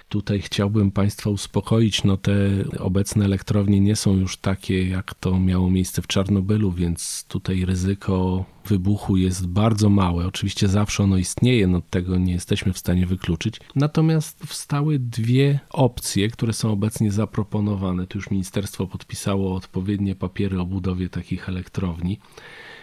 Tutaj 0.10 0.42
chciałbym 0.42 0.92
Państwa 0.92 1.30
uspokoić, 1.30 2.04
no 2.04 2.18
te 2.18 2.34
obecne 2.80 3.25
elektrownie 3.25 3.80
nie 3.80 3.96
są 3.96 4.16
już 4.16 4.38
takie, 4.38 4.88
jak 4.88 5.13
to 5.13 5.39
miało 5.39 5.70
miejsce 5.70 6.01
w 6.01 6.08
Czarnobylu, 6.08 6.72
więc 6.72 7.25
tutaj 7.28 7.66
ryzyko 7.66 8.46
wybuchu 8.66 9.18
jest 9.18 9.48
bardzo 9.48 9.89
małe. 9.89 10.28
Oczywiście 10.28 10.68
zawsze 10.68 11.04
ono 11.04 11.18
istnieje, 11.18 11.68
no 11.68 11.82
tego 11.89 12.18
nie 12.18 12.34
jesteśmy 12.34 12.74
w 12.74 12.78
stanie 12.78 13.06
wykluczyć. 13.06 13.60
Natomiast 13.75 14.44
wstały 14.44 15.00
dwie 15.00 15.60
opcje, 15.70 16.30
które 16.30 16.54
są 16.54 16.72
obecnie 16.72 17.12
zaproponowane. 17.12 18.08
Tu 18.08 18.18
już 18.18 18.32
ministerstwo 18.32 18.88
podpisało 18.88 19.56
odpowiednie 19.56 20.16
papiery 20.16 20.60
o 20.60 20.66
budowie 20.66 21.10
takich 21.10 21.50
elektrowni. 21.50 22.20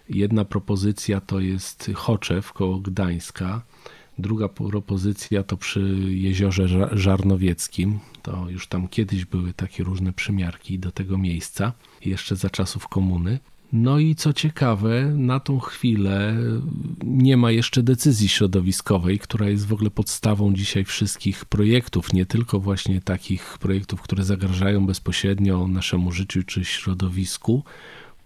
Jedna 0.08 0.44
propozycja 0.44 1.20
to 1.20 1.40
jest 1.40 1.90
Choczew 1.94 2.52
koło 2.52 2.78
Gdańska 2.78 3.62
Druga 4.18 4.48
propozycja 4.48 5.42
to 5.42 5.56
przy 5.56 5.80
jeziorze 6.08 6.88
Żarnowieckim. 6.92 7.98
To 8.22 8.50
już 8.50 8.66
tam 8.66 8.88
kiedyś 8.88 9.24
były 9.24 9.52
takie 9.52 9.84
różne 9.84 10.12
przymiarki 10.12 10.78
do 10.78 10.92
tego 10.92 11.18
miejsca, 11.18 11.72
jeszcze 12.04 12.36
za 12.36 12.50
czasów 12.50 12.88
komuny. 12.88 13.38
No 13.72 13.98
i 13.98 14.14
co 14.14 14.32
ciekawe, 14.32 15.12
na 15.16 15.40
tą 15.40 15.60
chwilę 15.60 16.36
nie 17.04 17.36
ma 17.36 17.50
jeszcze 17.50 17.82
decyzji 17.82 18.28
środowiskowej, 18.28 19.18
która 19.18 19.48
jest 19.48 19.66
w 19.66 19.72
ogóle 19.72 19.90
podstawą 19.90 20.54
dzisiaj 20.54 20.84
wszystkich 20.84 21.44
projektów, 21.44 22.12
nie 22.12 22.26
tylko 22.26 22.60
właśnie 22.60 23.00
takich 23.00 23.58
projektów, 23.58 24.02
które 24.02 24.24
zagrażają 24.24 24.86
bezpośrednio 24.86 25.68
naszemu 25.68 26.12
życiu 26.12 26.42
czy 26.42 26.64
środowisku, 26.64 27.64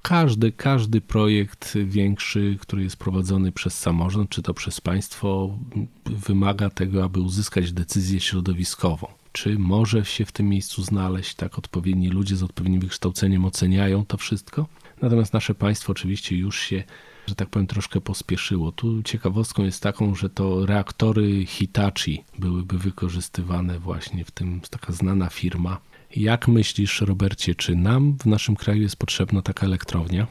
każdy, 0.03 0.53
każdy 0.53 1.01
projekt 1.01 1.79
większy, 1.85 2.57
który 2.61 2.83
jest 2.83 2.97
prowadzony 2.97 3.53
przez 3.53 3.79
samorząd, 3.79 4.31
czy 4.31 4.43
to 4.43 4.55
przez 4.55 4.81
państwo, 4.81 5.59
wymaga 6.07 6.71
tego, 6.71 7.05
aby 7.05 7.21
uzyskać 7.21 7.73
decyzję 7.73 8.21
środowiskową. 8.21 9.07
Czy 9.33 9.59
może 9.59 10.05
się 10.05 10.25
w 10.25 10.33
tym 10.33 10.49
miejscu 10.49 10.83
znaleźć, 10.83 11.35
tak 11.35 11.59
odpowiedni 11.59 12.09
ludzie 12.09 12.37
z 12.37 12.43
odpowiednim 12.43 12.81
wykształceniem 12.81 13.45
oceniają 13.45 14.05
to 14.07 14.17
wszystko? 14.17 14.67
Natomiast 15.03 15.33
nasze 15.33 15.55
państwo 15.55 15.93
oczywiście 15.93 16.37
już 16.37 16.61
się, 16.61 16.83
że 17.27 17.35
tak 17.35 17.49
powiem, 17.49 17.67
troszkę 17.67 18.01
pospieszyło. 18.01 18.73
Tu 18.73 19.03
ciekawostką 19.03 19.65
jest 19.65 19.83
taką, 19.83 20.15
że 20.15 20.31
to 20.31 20.67
reaktory 20.67 21.47
Hitachi 21.47 22.25
byłyby 22.39 22.79
wykorzystywane 22.79 23.79
właśnie 23.79 24.25
w 24.25 24.31
tym, 24.31 24.61
taka 24.71 24.93
znana 24.93 25.29
firma 25.29 25.79
jak 26.17 26.49
myślisz, 26.49 27.01
Robercie, 27.01 27.55
czy 27.55 27.77
nam 27.77 28.17
w 28.19 28.27
naszym 28.27 28.57
kraju 28.57 28.83
jest 28.83 28.97
potrzebna 28.97 29.43
taka 29.43 29.67
elektrownia? 29.67 30.27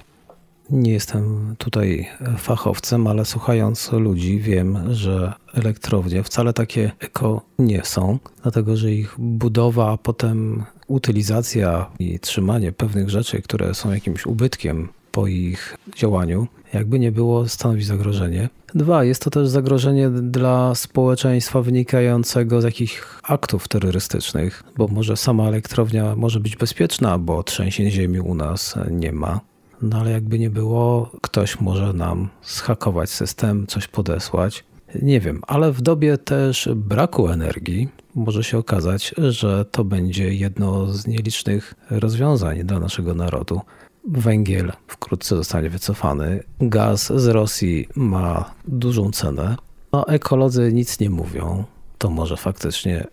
Nie 0.70 0.92
jestem 0.92 1.56
tutaj 1.58 2.10
fachowcem, 2.38 3.08
ale 3.08 3.26
słuchając 3.26 3.92
ludzi 3.92 4.40
wiem, 4.40 4.94
że 4.94 5.34
elektrownie 5.54 6.24
wcale 6.24 6.54
takie 6.54 6.92
eko 7.00 7.46
nie 7.60 7.86
są, 7.86 8.20
dlatego 8.42 8.78
że 8.78 8.92
ich 8.92 9.16
budowa, 9.18 9.92
a 9.92 9.98
potem 9.98 10.64
utylizacja 10.88 11.92
i 12.00 12.20
trzymanie 12.20 12.72
pewnych 12.72 13.10
rzeczy, 13.10 13.42
które 13.42 13.74
są 13.74 13.92
jakimś 13.94 14.26
ubytkiem 14.26 14.90
po 15.12 15.28
ich 15.28 15.78
działaniu, 15.96 16.48
jakby 16.74 17.00
nie 17.00 17.12
było, 17.12 17.48
stanowi 17.48 17.84
zagrożenie. 17.84 18.50
Dwa, 18.76 19.04
jest 19.04 19.24
to 19.24 19.30
też 19.30 19.48
zagrożenie 19.48 20.10
dla 20.10 20.76
społeczeństwa 20.76 21.62
wynikającego 21.62 22.62
z 22.62 22.64
jakichś 22.64 23.02
aktów 23.24 23.68
terrorystycznych, 23.68 24.64
bo 24.78 24.88
może 24.88 25.18
sama 25.18 25.48
elektrownia 25.48 26.16
może 26.16 26.40
być 26.40 26.56
bezpieczna, 26.56 27.18
bo 27.18 27.44
trzęsień 27.44 27.92
ziemi 27.92 28.20
u 28.20 28.36
nas 28.36 28.76
nie 28.92 29.12
ma. 29.12 29.40
No 29.82 29.98
ale 30.00 30.12
jakby 30.12 30.40
nie 30.40 30.50
było, 30.50 31.12
ktoś 31.22 31.60
może 31.60 31.94
nam 31.94 32.30
schakować 32.42 33.10
system, 33.10 33.68
coś 33.68 33.88
podesłać. 33.88 34.64
Nie 35.02 35.20
wiem, 35.20 35.42
ale 35.48 35.72
w 35.72 35.82
dobie 35.82 36.18
też 36.18 36.70
braku 36.76 37.28
energii 37.28 37.90
może 38.16 38.44
się 38.44 38.58
okazać, 38.58 39.16
że 39.18 39.66
to 39.66 39.84
będzie 39.84 40.34
jedno 40.34 40.94
z 40.94 41.08
nielicznych 41.08 41.74
rozwiązań 41.90 42.64
dla 42.64 42.80
naszego 42.80 43.14
narodu 43.14 43.62
węgiel 44.08 44.72
wkrótce 44.88 45.36
zostanie 45.36 45.70
wycofany, 45.70 46.44
gaz 46.62 47.12
z 47.16 47.28
Rosji 47.28 47.88
ma 47.96 48.52
dużą 48.68 49.12
cenę. 49.12 49.56
No, 49.94 50.08
ekolodzy 50.08 50.74
nic 50.74 51.00
nie 51.00 51.10
mówią. 51.10 51.64
To 51.98 52.10
może 52.10 52.38
faktycznie 52.38 53.08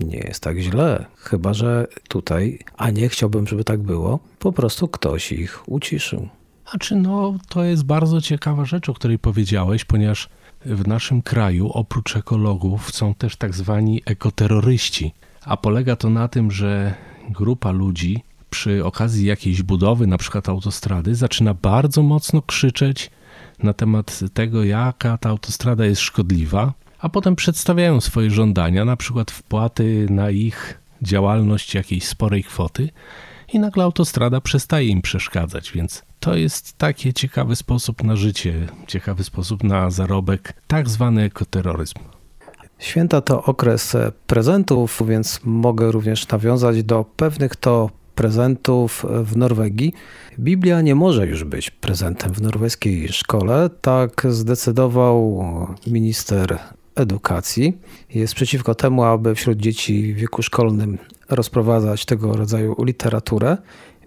nie 0.00 0.18
jest 0.18 0.42
tak 0.42 0.58
źle, 0.58 1.06
chyba 1.16 1.54
że 1.54 1.86
tutaj, 2.08 2.58
a 2.76 2.90
nie 2.90 3.08
chciałbym, 3.08 3.46
żeby 3.46 3.64
tak 3.64 3.80
było, 3.80 4.18
po 4.38 4.52
prostu 4.52 4.88
ktoś 4.88 5.32
ich 5.32 5.68
uciszył. 5.68 6.28
A 6.72 6.78
czy 6.78 6.96
no, 6.96 7.34
to 7.48 7.64
jest 7.64 7.84
bardzo 7.84 8.20
ciekawa 8.20 8.64
rzecz, 8.64 8.88
o 8.88 8.94
której 8.94 9.18
powiedziałeś, 9.18 9.84
ponieważ 9.84 10.28
w 10.66 10.88
naszym 10.88 11.22
kraju 11.22 11.70
oprócz 11.72 12.16
ekologów 12.16 12.90
są 12.94 13.14
też 13.14 13.36
tak 13.36 13.54
zwani 13.54 14.02
ekoterroryści. 14.06 15.14
A 15.44 15.56
polega 15.56 15.96
to 15.96 16.10
na 16.10 16.28
tym, 16.28 16.50
że 16.50 16.94
grupa 17.30 17.70
ludzi 17.70 18.24
przy 18.50 18.84
okazji 18.84 19.26
jakiejś 19.26 19.62
budowy, 19.62 20.06
na 20.06 20.18
przykład 20.18 20.48
autostrady, 20.48 21.14
zaczyna 21.14 21.54
bardzo 21.54 22.02
mocno 22.02 22.42
krzyczeć 22.42 23.10
na 23.62 23.72
temat 23.72 24.20
tego, 24.34 24.64
jaka 24.64 25.18
ta 25.18 25.28
autostrada 25.28 25.84
jest 25.84 26.00
szkodliwa, 26.00 26.72
a 26.98 27.08
potem 27.08 27.36
przedstawiają 27.36 28.00
swoje 28.00 28.30
żądania, 28.30 28.84
na 28.84 28.96
przykład 28.96 29.30
wpłaty 29.30 30.06
na 30.10 30.30
ich 30.30 30.80
działalność 31.02 31.74
jakiejś 31.74 32.08
sporej 32.08 32.44
kwoty 32.44 32.90
i 33.52 33.58
nagle 33.58 33.84
autostrada 33.84 34.40
przestaje 34.40 34.88
im 34.88 35.02
przeszkadzać, 35.02 35.72
więc 35.72 36.02
to 36.20 36.36
jest 36.36 36.78
taki 36.78 37.14
ciekawy 37.14 37.56
sposób 37.56 38.04
na 38.04 38.16
życie, 38.16 38.66
ciekawy 38.86 39.24
sposób 39.24 39.64
na 39.64 39.90
zarobek, 39.90 40.54
tak 40.66 40.88
zwany 40.88 41.22
ekoterroryzm. 41.22 41.98
Święta 42.78 43.20
to 43.20 43.44
okres 43.44 43.96
prezentów, 44.26 45.02
więc 45.08 45.40
mogę 45.44 45.92
również 45.92 46.28
nawiązać 46.28 46.82
do 46.82 47.04
pewnych 47.16 47.56
to 47.56 47.90
prezentów 48.18 49.06
w 49.24 49.36
Norwegii. 49.36 49.94
Biblia 50.38 50.80
nie 50.80 50.94
może 50.94 51.26
już 51.26 51.44
być 51.44 51.70
prezentem 51.70 52.32
w 52.32 52.42
norweskiej 52.42 53.08
szkole. 53.08 53.70
Tak 53.80 54.26
zdecydował 54.28 55.46
minister 55.86 56.58
edukacji. 56.94 57.78
Jest 58.14 58.34
przeciwko 58.34 58.74
temu, 58.74 59.02
aby 59.02 59.34
wśród 59.34 59.58
dzieci 59.58 60.14
w 60.14 60.16
wieku 60.16 60.42
szkolnym 60.42 60.98
rozprowadzać 61.28 62.04
tego 62.04 62.36
rodzaju 62.36 62.76
literaturę, 62.84 63.56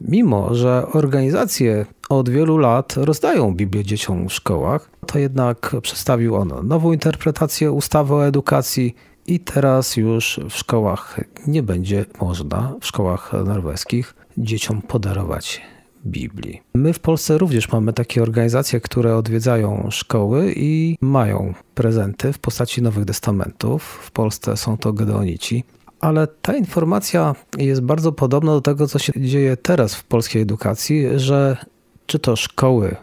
mimo 0.02 0.56
że 0.56 0.88
organizacje 0.94 1.86
od 2.10 2.30
wielu 2.30 2.58
lat 2.58 2.94
rozdają 2.98 3.56
Biblię 3.56 3.84
dzieciom 3.84 4.30
w 4.30 4.34
szkołach, 4.34 4.92
to 5.08 5.20
jednak 5.20 5.76
przedstawił 5.82 6.36
on 6.36 6.54
nową 6.64 6.94
interpretację 6.94 7.72
ustawy 7.72 8.14
o 8.14 8.28
edukacji 8.28 8.96
i 9.28 9.40
teraz 9.40 9.98
już 9.98 10.40
w 10.50 10.54
szkołach 10.54 11.20
nie 11.48 11.64
będzie 11.64 12.06
można, 12.22 12.76
w 12.82 12.86
szkołach 12.86 13.32
norweskich, 13.46 14.16
dzieciom 14.38 14.82
podarować 14.82 15.62
Biblii. 16.06 16.62
My 16.74 16.94
w 16.94 17.00
Polsce 17.00 17.38
również 17.38 17.72
mamy 17.72 17.94
takie 17.94 18.24
organizacje, 18.24 18.80
które 18.80 19.18
odwiedzają 19.18 19.88
szkoły 19.92 20.54
i 20.56 20.98
mają 21.02 21.54
prezenty 21.76 22.34
w 22.34 22.40
postaci 22.40 22.82
Nowych 22.82 23.06
Testamentów. 23.06 23.84
W 23.84 24.12
Polsce 24.12 24.58
są 24.58 24.78
to 24.78 24.94
Gedeonici. 24.94 25.64
Ale 26.00 26.28
ta 26.28 26.56
informacja 26.56 27.36
jest 27.58 27.82
bardzo 27.82 28.12
podobna 28.12 28.52
do 28.52 28.62
tego, 28.62 28.88
co 28.88 29.00
się 29.00 29.14
dzieje 29.18 29.58
teraz 29.58 29.96
w 29.96 30.04
polskiej 30.04 30.42
edukacji, 30.42 31.06
że 31.16 31.58
czy 32.06 32.20
to 32.20 32.36
szkoły 32.36 32.96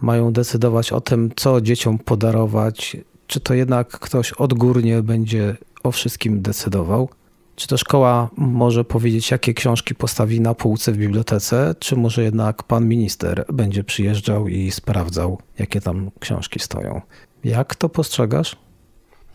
mają 0.00 0.32
decydować 0.32 0.92
o 0.92 1.00
tym, 1.00 1.30
co 1.36 1.60
dzieciom 1.60 1.98
podarować, 1.98 2.96
czy 3.28 3.40
to 3.40 3.54
jednak 3.54 3.88
ktoś 3.88 4.32
odgórnie 4.32 5.02
będzie 5.02 5.56
o 5.82 5.90
wszystkim 5.90 6.42
decydował. 6.42 7.08
Czy 7.56 7.68
to 7.68 7.78
szkoła 7.78 8.30
może 8.36 8.84
powiedzieć, 8.84 9.30
jakie 9.30 9.54
książki 9.54 9.94
postawi 9.94 10.40
na 10.40 10.54
półce 10.54 10.92
w 10.92 10.96
bibliotece, 10.96 11.74
czy 11.78 11.96
może 11.96 12.22
jednak 12.22 12.62
pan 12.62 12.88
minister 12.88 13.44
będzie 13.52 13.84
przyjeżdżał 13.84 14.48
i 14.48 14.70
sprawdzał, 14.70 15.38
jakie 15.58 15.80
tam 15.80 16.10
książki 16.20 16.60
stoją? 16.60 17.00
Jak 17.44 17.74
to 17.74 17.88
postrzegasz? 17.88 18.56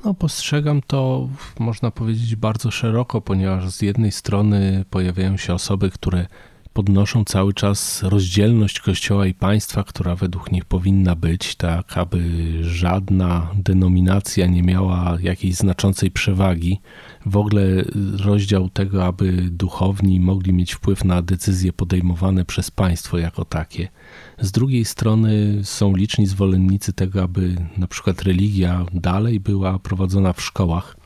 No, 0.06 0.14
postrzegam 0.14 0.82
to, 0.88 1.30
można 1.60 1.92
powiedzieć, 1.92 2.36
bardzo 2.36 2.72
szeroko, 2.72 3.22
ponieważ 3.22 3.70
z 3.70 3.82
jednej 3.82 4.12
strony 4.12 4.86
pojawiają 4.90 5.38
się 5.38 5.54
osoby, 5.54 5.90
które 5.90 6.28
podnoszą 6.74 7.24
cały 7.26 7.54
czas 7.54 8.04
rozdzielność 8.04 8.80
Kościoła 8.80 9.28
i 9.28 9.34
państwa, 9.34 9.84
która 9.84 10.16
według 10.16 10.52
nich 10.52 10.66
powinna 10.66 11.16
być, 11.16 11.56
tak 11.56 11.98
aby 11.98 12.24
żadna 12.62 13.52
denominacja 13.56 14.48
nie 14.48 14.64
miała 14.64 15.18
jakiejś 15.22 15.56
znaczącej 15.56 16.12
przewagi. 16.12 16.80
W 17.26 17.38
ogóle 17.38 17.62
rozdział 18.24 18.70
tego, 18.70 19.06
aby 19.06 19.32
duchowni 19.32 20.20
mogli 20.20 20.54
mieć 20.54 20.74
wpływ 20.74 21.06
na 21.06 21.22
decyzje 21.22 21.74
podejmowane 21.74 22.46
przez 22.46 22.72
państwo 22.72 23.18
jako 23.18 23.46
takie. 23.46 23.88
Z 24.40 24.52
drugiej 24.52 24.86
strony 24.86 25.60
są 25.64 25.96
liczni 25.96 26.26
zwolennicy 26.26 26.94
tego, 26.94 27.24
aby 27.24 27.56
na 27.78 27.88
przykład 27.88 28.22
religia 28.22 28.86
dalej 28.94 29.40
była 29.40 29.80
prowadzona 29.80 30.34
w 30.34 30.42
szkołach 30.42 31.03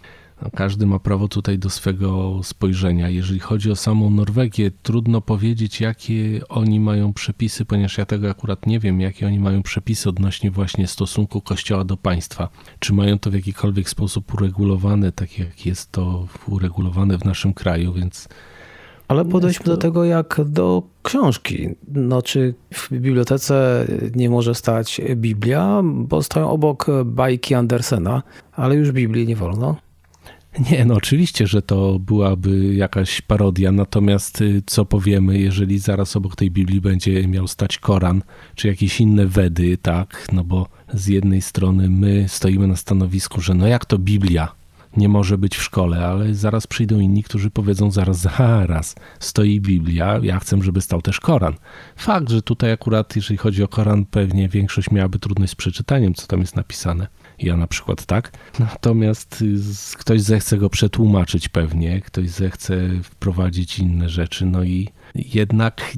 każdy 0.56 0.86
ma 0.86 1.00
prawo 1.00 1.28
tutaj 1.28 1.60
do 1.60 1.70
swego 1.70 2.40
spojrzenia. 2.44 3.10
Jeżeli 3.10 3.40
chodzi 3.40 3.72
o 3.72 3.76
samą 3.76 4.10
Norwegię, 4.10 4.72
trudno 4.84 5.22
powiedzieć, 5.22 5.82
jakie 5.82 6.42
oni 6.50 6.80
mają 6.80 7.14
przepisy, 7.14 7.66
ponieważ 7.66 7.98
ja 7.98 8.06
tego 8.06 8.30
akurat 8.30 8.66
nie 8.66 8.80
wiem, 8.80 9.02
jakie 9.02 9.28
oni 9.28 9.40
mają 9.40 9.64
przepisy 9.64 10.10
odnośnie 10.10 10.52
właśnie 10.52 10.88
stosunku 10.88 11.42
Kościoła 11.42 11.84
do 11.84 11.98
państwa. 11.98 12.50
Czy 12.80 12.94
mają 12.94 13.20
to 13.20 13.32
w 13.32 13.34
jakikolwiek 13.34 13.90
sposób 13.90 14.34
uregulowane, 14.34 15.12
tak 15.12 15.40
jak 15.40 15.66
jest 15.66 15.92
to 15.92 16.28
uregulowane 16.48 17.18
w 17.18 17.26
naszym 17.26 17.54
kraju, 17.54 17.94
więc. 17.94 18.30
Ale 19.08 19.26
podejdźmy 19.26 19.66
do 19.66 19.78
tego 19.78 20.06
jak 20.06 20.42
do 20.46 20.84
książki. 21.04 21.70
No, 21.88 22.22
czy 22.22 22.54
w 22.74 22.92
bibliotece 22.92 23.86
nie 24.16 24.30
może 24.30 24.56
stać 24.56 25.02
Biblia, 25.16 25.82
bo 25.84 26.24
stoją 26.24 26.50
obok 26.50 26.86
bajki 27.06 27.56
Andersena, 27.56 28.24
ale 28.52 28.76
już 28.76 28.92
Biblii 28.92 29.28
nie 29.28 29.36
wolno? 29.36 29.87
Nie, 30.72 30.86
no 30.86 30.94
oczywiście, 30.94 31.48
że 31.48 31.62
to 31.62 32.00
byłaby 32.00 32.74
jakaś 32.76 33.22
parodia, 33.22 33.72
natomiast 33.72 34.42
y, 34.42 34.64
co 34.66 34.86
powiemy, 34.86 35.40
jeżeli 35.40 35.80
zaraz 35.80 36.16
obok 36.16 36.36
tej 36.36 36.52
Biblii 36.52 36.82
będzie 36.82 37.28
miał 37.28 37.48
stać 37.48 37.78
Koran, 37.78 38.22
czy 38.56 38.68
jakieś 38.68 39.02
inne 39.02 39.28
Wedy, 39.28 39.78
tak, 39.78 40.28
no 40.34 40.44
bo 40.44 40.68
z 40.94 41.08
jednej 41.08 41.42
strony 41.42 41.90
my 41.90 42.26
stoimy 42.28 42.68
na 42.68 42.76
stanowisku, 42.76 43.42
że 43.42 43.54
no 43.54 43.68
jak 43.68 43.86
to 43.86 43.98
Biblia 43.98 44.52
nie 44.98 45.10
może 45.10 45.38
być 45.38 45.58
w 45.58 45.64
szkole, 45.64 46.06
ale 46.06 46.36
zaraz 46.36 46.68
przyjdą 46.68 47.00
inni, 47.00 47.24
którzy 47.24 47.50
powiedzą 47.50 47.92
zaraz, 47.92 48.18
zaraz, 48.18 48.96
stoi 49.20 49.62
Biblia, 49.62 50.20
ja 50.24 50.40
chcę, 50.40 50.64
żeby 50.64 50.82
stał 50.82 51.02
też 51.02 51.20
Koran. 51.20 51.54
Fakt, 51.96 52.30
że 52.30 52.42
tutaj 52.42 52.72
akurat, 52.72 53.16
jeżeli 53.16 53.38
chodzi 53.38 53.64
o 53.64 53.68
Koran, 53.68 54.06
pewnie 54.06 54.50
większość 54.50 54.92
miałaby 54.92 55.20
trudność 55.20 55.52
z 55.52 55.56
przeczytaniem, 55.56 56.14
co 56.14 56.28
tam 56.28 56.40
jest 56.40 56.56
napisane 56.56 57.08
ja 57.40 57.58
na 57.58 57.68
przykład 57.68 58.06
tak. 58.06 58.32
Natomiast 58.60 59.42
y, 59.42 59.98
ktoś 59.98 60.22
zechce 60.22 60.58
go 60.58 60.70
przetłumaczyć 60.70 61.50
pewnie, 61.50 62.02
ktoś 62.02 62.30
zechce 62.30 62.90
wprowadzić 63.04 63.80
inne 63.80 64.10
rzeczy, 64.10 64.46
no 64.46 64.64
i 64.64 64.90
jednak 65.16 65.94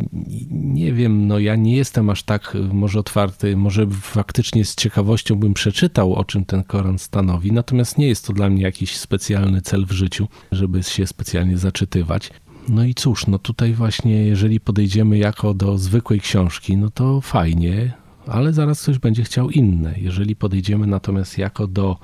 nie 0.52 0.94
wiem, 0.94 1.28
no 1.28 1.40
ja 1.40 1.56
nie 1.56 1.76
jestem 1.76 2.10
aż 2.10 2.24
tak 2.24 2.56
y, 2.56 2.60
może 2.60 3.00
otwarty, 3.00 3.58
może 3.58 3.88
faktycznie 4.02 4.66
z 4.66 4.76
ciekawością 4.76 5.36
bym 5.36 5.54
przeczytał, 5.54 6.16
o 6.16 6.26
czym 6.26 6.46
ten 6.46 6.64
Koran 6.64 7.00
stanowi, 7.00 7.52
natomiast 7.52 7.98
nie 7.98 8.08
jest 8.08 8.28
to 8.28 8.34
dla 8.34 8.50
mnie 8.50 8.64
jakiś 8.64 8.98
specjalny 8.98 9.62
cel 9.62 9.86
w 9.86 9.92
życiu, 9.92 10.28
żeby 10.52 10.84
się 10.84 11.08
specjalnie 11.08 11.58
zaczytywać. 11.58 12.32
No 12.70 12.84
i 12.84 12.94
cóż, 12.94 13.28
no 13.28 13.40
tutaj 13.40 13.74
właśnie, 13.74 14.26
jeżeli 14.26 14.60
podejdziemy 14.60 15.18
jako 15.18 15.54
do 15.54 15.78
zwykłej 15.78 16.20
książki, 16.20 16.78
no 16.78 16.90
to 16.90 17.22
fajnie, 17.22 17.94
ale 18.28 18.54
zaraz 18.54 18.82
ktoś 18.82 19.00
będzie 19.00 19.24
chciał 19.24 19.50
inne. 19.50 19.94
Jeżeli 19.98 20.36
podejdziemy 20.36 20.88
natomiast 20.88 21.38
jako 21.38 21.68
do 21.68 21.98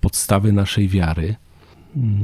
podstawy 0.00 0.52
naszej 0.52 0.88
wiary, 0.88 1.34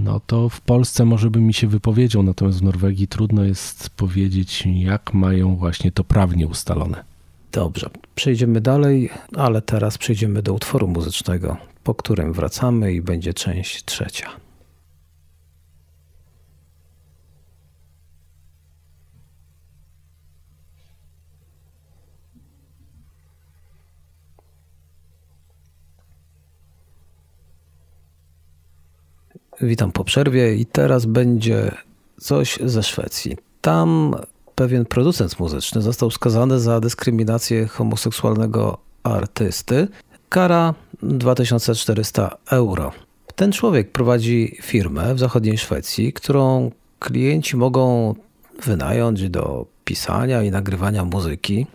no 0.04 0.20
to 0.20 0.48
w 0.48 0.60
Polsce 0.60 1.04
może 1.04 1.30
by 1.30 1.40
mi 1.40 1.54
się 1.54 1.66
wypowiedział, 1.66 2.22
natomiast 2.22 2.58
w 2.58 2.62
Norwegii 2.62 3.08
trudno 3.08 3.44
jest 3.44 3.90
powiedzieć, 3.90 4.64
jak 4.74 5.14
mają 5.14 5.56
właśnie 5.56 5.92
to 5.92 6.04
prawnie 6.04 6.46
ustalone. 6.46 7.04
Dobrze, 7.52 7.90
przejdziemy 8.14 8.60
dalej, 8.60 9.10
ale 9.36 9.62
teraz 9.62 9.98
przejdziemy 9.98 10.42
do 10.42 10.54
utworu 10.54 10.88
muzycznego, 10.88 11.56
po 11.84 11.94
którym 11.94 12.32
wracamy 12.32 12.92
i 12.92 13.00
będzie 13.00 13.34
część 13.34 13.84
trzecia. 13.84 14.41
Witam 29.62 29.92
po 29.92 30.04
przerwie 30.04 30.54
i 30.54 30.66
teraz 30.66 31.06
będzie 31.06 31.70
coś 32.20 32.58
ze 32.64 32.82
Szwecji. 32.82 33.36
Tam 33.60 34.16
pewien 34.54 34.84
producent 34.84 35.40
muzyczny 35.40 35.82
został 35.82 36.10
skazany 36.10 36.60
za 36.60 36.80
dyskryminację 36.80 37.66
homoseksualnego 37.66 38.78
artysty. 39.02 39.88
Kara 40.28 40.74
2400 41.02 42.36
euro. 42.50 42.92
Ten 43.34 43.52
człowiek 43.52 43.92
prowadzi 43.92 44.56
firmę 44.62 45.14
w 45.14 45.18
zachodniej 45.18 45.58
Szwecji, 45.58 46.12
którą 46.12 46.70
klienci 46.98 47.56
mogą 47.56 48.14
wynająć 48.62 49.30
do 49.30 49.66
pisania 49.84 50.42
i 50.42 50.50
nagrywania 50.50 51.04
muzyki. 51.04 51.66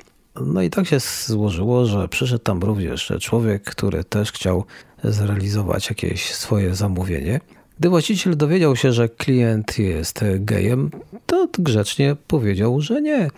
No 0.41 0.62
i 0.62 0.69
tak 0.69 0.88
się 0.88 0.97
złożyło, 1.26 1.86
że 1.86 2.08
przyszedł 2.08 2.43
tam 2.43 2.60
również 2.60 3.13
człowiek, 3.21 3.63
który 3.63 4.04
też 4.04 4.32
chciał 4.32 4.65
zrealizować 5.04 5.89
jakieś 5.89 6.34
swoje 6.36 6.76
zamówienie. 6.76 7.39
Gdy 7.79 7.89
właściciel 7.89 8.37
dowiedział 8.37 8.75
się, 8.75 8.93
że 8.93 9.09
klient 9.09 9.79
jest 9.79 10.23
gejem, 10.39 10.91
to 11.25 11.47
grzecznie 11.59 12.15
powiedział, 12.27 12.81
że 12.81 13.01
nie. 13.01 13.29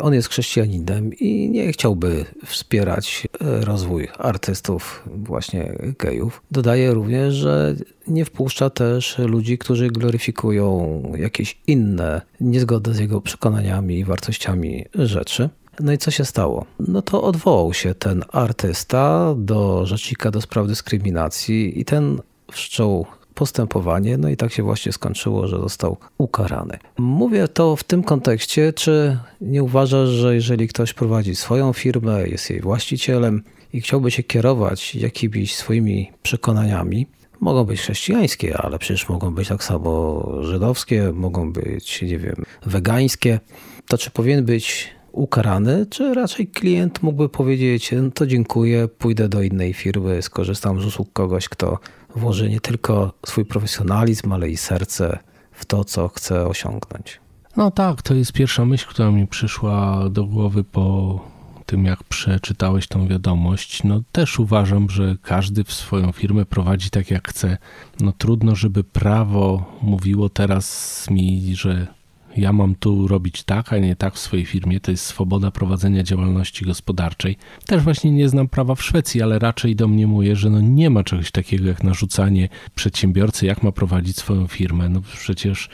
On 0.00 0.14
jest 0.14 0.28
chrześcijaninem 0.28 1.14
i 1.14 1.48
nie 1.48 1.72
chciałby 1.72 2.24
wspierać 2.44 3.28
rozwój 3.40 4.08
artystów, 4.18 5.02
właśnie 5.06 5.72
gejów. 5.98 6.42
Dodaje 6.50 6.94
również, 6.94 7.34
że 7.34 7.74
nie 8.08 8.24
wpuszcza 8.24 8.70
też 8.70 9.18
ludzi, 9.18 9.58
którzy 9.58 9.88
gloryfikują 9.88 11.02
jakieś 11.16 11.58
inne, 11.66 12.22
niezgodne 12.40 12.94
z 12.94 12.98
jego 12.98 13.20
przekonaniami 13.20 13.98
i 13.98 14.04
wartościami 14.04 14.84
rzeczy. 14.94 15.48
No 15.80 15.92
i 15.92 15.98
co 15.98 16.10
się 16.10 16.24
stało? 16.24 16.66
No 16.80 17.02
to 17.02 17.22
odwołał 17.22 17.74
się 17.74 17.94
ten 17.94 18.24
artysta 18.32 19.34
do 19.38 19.86
rzecznika 19.86 20.30
do 20.30 20.40
spraw 20.40 20.66
dyskryminacji 20.66 21.80
i 21.80 21.84
ten 21.84 22.20
wszczął 22.52 23.06
postępowanie, 23.36 24.18
no 24.18 24.28
i 24.28 24.36
tak 24.36 24.52
się 24.52 24.62
właśnie 24.62 24.92
skończyło, 24.92 25.46
że 25.46 25.58
został 25.58 25.96
ukarany. 26.18 26.78
Mówię 26.98 27.48
to 27.48 27.76
w 27.76 27.84
tym 27.84 28.02
kontekście, 28.02 28.72
czy 28.72 29.18
nie 29.40 29.62
uważasz, 29.62 30.08
że 30.08 30.34
jeżeli 30.34 30.68
ktoś 30.68 30.94
prowadzi 30.94 31.34
swoją 31.34 31.72
firmę, 31.72 32.28
jest 32.28 32.50
jej 32.50 32.60
właścicielem 32.60 33.42
i 33.72 33.80
chciałby 33.80 34.10
się 34.10 34.22
kierować 34.22 34.94
jakimiś 34.94 35.56
swoimi 35.56 36.10
przekonaniami, 36.22 37.06
mogą 37.40 37.64
być 37.64 37.80
chrześcijańskie, 37.80 38.56
ale 38.56 38.78
przecież 38.78 39.08
mogą 39.08 39.34
być 39.34 39.48
tak 39.48 39.64
samo 39.64 40.22
żydowskie, 40.40 41.12
mogą 41.12 41.52
być, 41.52 42.02
nie 42.02 42.18
wiem, 42.18 42.44
wegańskie, 42.66 43.40
to 43.88 43.98
czy 43.98 44.10
powinien 44.10 44.44
być 44.44 44.88
ukarany, 45.16 45.86
czy 45.90 46.14
raczej 46.14 46.46
klient 46.46 47.02
mógłby 47.02 47.28
powiedzieć, 47.28 47.92
no 48.02 48.10
to 48.10 48.26
dziękuję, 48.26 48.88
pójdę 48.88 49.28
do 49.28 49.42
innej 49.42 49.72
firmy, 49.72 50.22
skorzystam 50.22 50.80
z 50.80 50.84
usług 50.84 51.12
kogoś, 51.12 51.48
kto 51.48 51.78
włoży 52.16 52.50
nie 52.50 52.60
tylko 52.60 53.12
swój 53.26 53.44
profesjonalizm, 53.44 54.32
ale 54.32 54.50
i 54.50 54.56
serce 54.56 55.18
w 55.52 55.64
to, 55.64 55.84
co 55.84 56.08
chce 56.08 56.46
osiągnąć. 56.46 57.20
No 57.56 57.70
tak, 57.70 58.02
to 58.02 58.14
jest 58.14 58.32
pierwsza 58.32 58.64
myśl, 58.64 58.86
która 58.88 59.10
mi 59.10 59.26
przyszła 59.26 60.08
do 60.10 60.24
głowy 60.24 60.64
po 60.64 61.20
tym, 61.66 61.84
jak 61.84 62.04
przeczytałeś 62.04 62.86
tą 62.86 63.08
wiadomość. 63.08 63.84
No 63.84 64.00
też 64.12 64.38
uważam, 64.38 64.90
że 64.90 65.16
każdy 65.22 65.64
w 65.64 65.72
swoją 65.72 66.12
firmę 66.12 66.44
prowadzi 66.44 66.90
tak, 66.90 67.10
jak 67.10 67.28
chce. 67.28 67.58
No 68.00 68.12
trudno, 68.12 68.54
żeby 68.54 68.84
prawo 68.84 69.64
mówiło 69.82 70.28
teraz 70.28 71.06
mi, 71.10 71.56
że 71.56 71.86
ja 72.36 72.52
mam 72.52 72.74
tu 72.74 73.08
robić 73.08 73.42
tak, 73.42 73.72
a 73.72 73.78
nie 73.78 73.96
tak 73.96 74.14
w 74.14 74.18
swojej 74.18 74.46
firmie. 74.46 74.80
To 74.80 74.90
jest 74.90 75.04
swoboda 75.04 75.50
prowadzenia 75.50 76.02
działalności 76.02 76.64
gospodarczej. 76.64 77.36
Też 77.66 77.82
właśnie 77.82 78.10
nie 78.10 78.28
znam 78.28 78.48
prawa 78.48 78.74
w 78.74 78.82
Szwecji, 78.82 79.22
ale 79.22 79.38
raczej 79.38 79.76
domniemuję, 79.76 80.36
że 80.36 80.50
no 80.50 80.60
nie 80.60 80.90
ma 80.90 81.04
czegoś 81.04 81.30
takiego 81.30 81.68
jak 81.68 81.84
narzucanie 81.84 82.48
przedsiębiorcy, 82.74 83.46
jak 83.46 83.62
ma 83.62 83.72
prowadzić 83.72 84.16
swoją 84.16 84.46
firmę. 84.46 84.88
No 84.88 85.00
przecież 85.00 85.68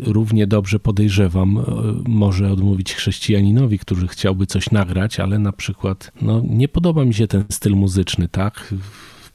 równie 0.00 0.46
dobrze 0.46 0.78
podejrzewam, 0.80 1.58
e, 1.58 1.62
może 2.08 2.52
odmówić 2.52 2.94
chrześcijaninowi, 2.94 3.78
który 3.78 4.08
chciałby 4.08 4.46
coś 4.46 4.70
nagrać, 4.70 5.20
ale 5.20 5.38
na 5.38 5.52
przykład 5.52 6.12
no, 6.22 6.42
nie 6.48 6.68
podoba 6.68 7.04
mi 7.04 7.14
się 7.14 7.26
ten 7.26 7.44
styl 7.50 7.72
muzyczny, 7.72 8.28
tak? 8.28 8.74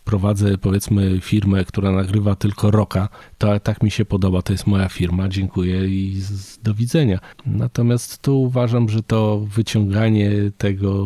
Prowadzę 0.04 0.58
powiedzmy 0.58 1.20
firmę, 1.22 1.66
która 1.66 1.92
nagrywa 1.92 2.36
tylko 2.36 2.72
roka, 2.72 3.10
to 3.38 3.60
tak 3.60 3.84
mi 3.84 3.92
się 3.92 4.06
podoba, 4.06 4.42
to 4.42 4.54
jest 4.54 4.68
moja 4.68 4.90
firma, 4.90 5.30
dziękuję 5.30 5.88
i 5.88 6.22
do 6.64 6.74
widzenia. 6.74 7.20
Natomiast 7.46 8.22
tu 8.22 8.42
uważam, 8.42 8.90
że 8.90 9.04
to 9.04 9.40
wyciąganie 9.40 10.32
tego 10.58 11.04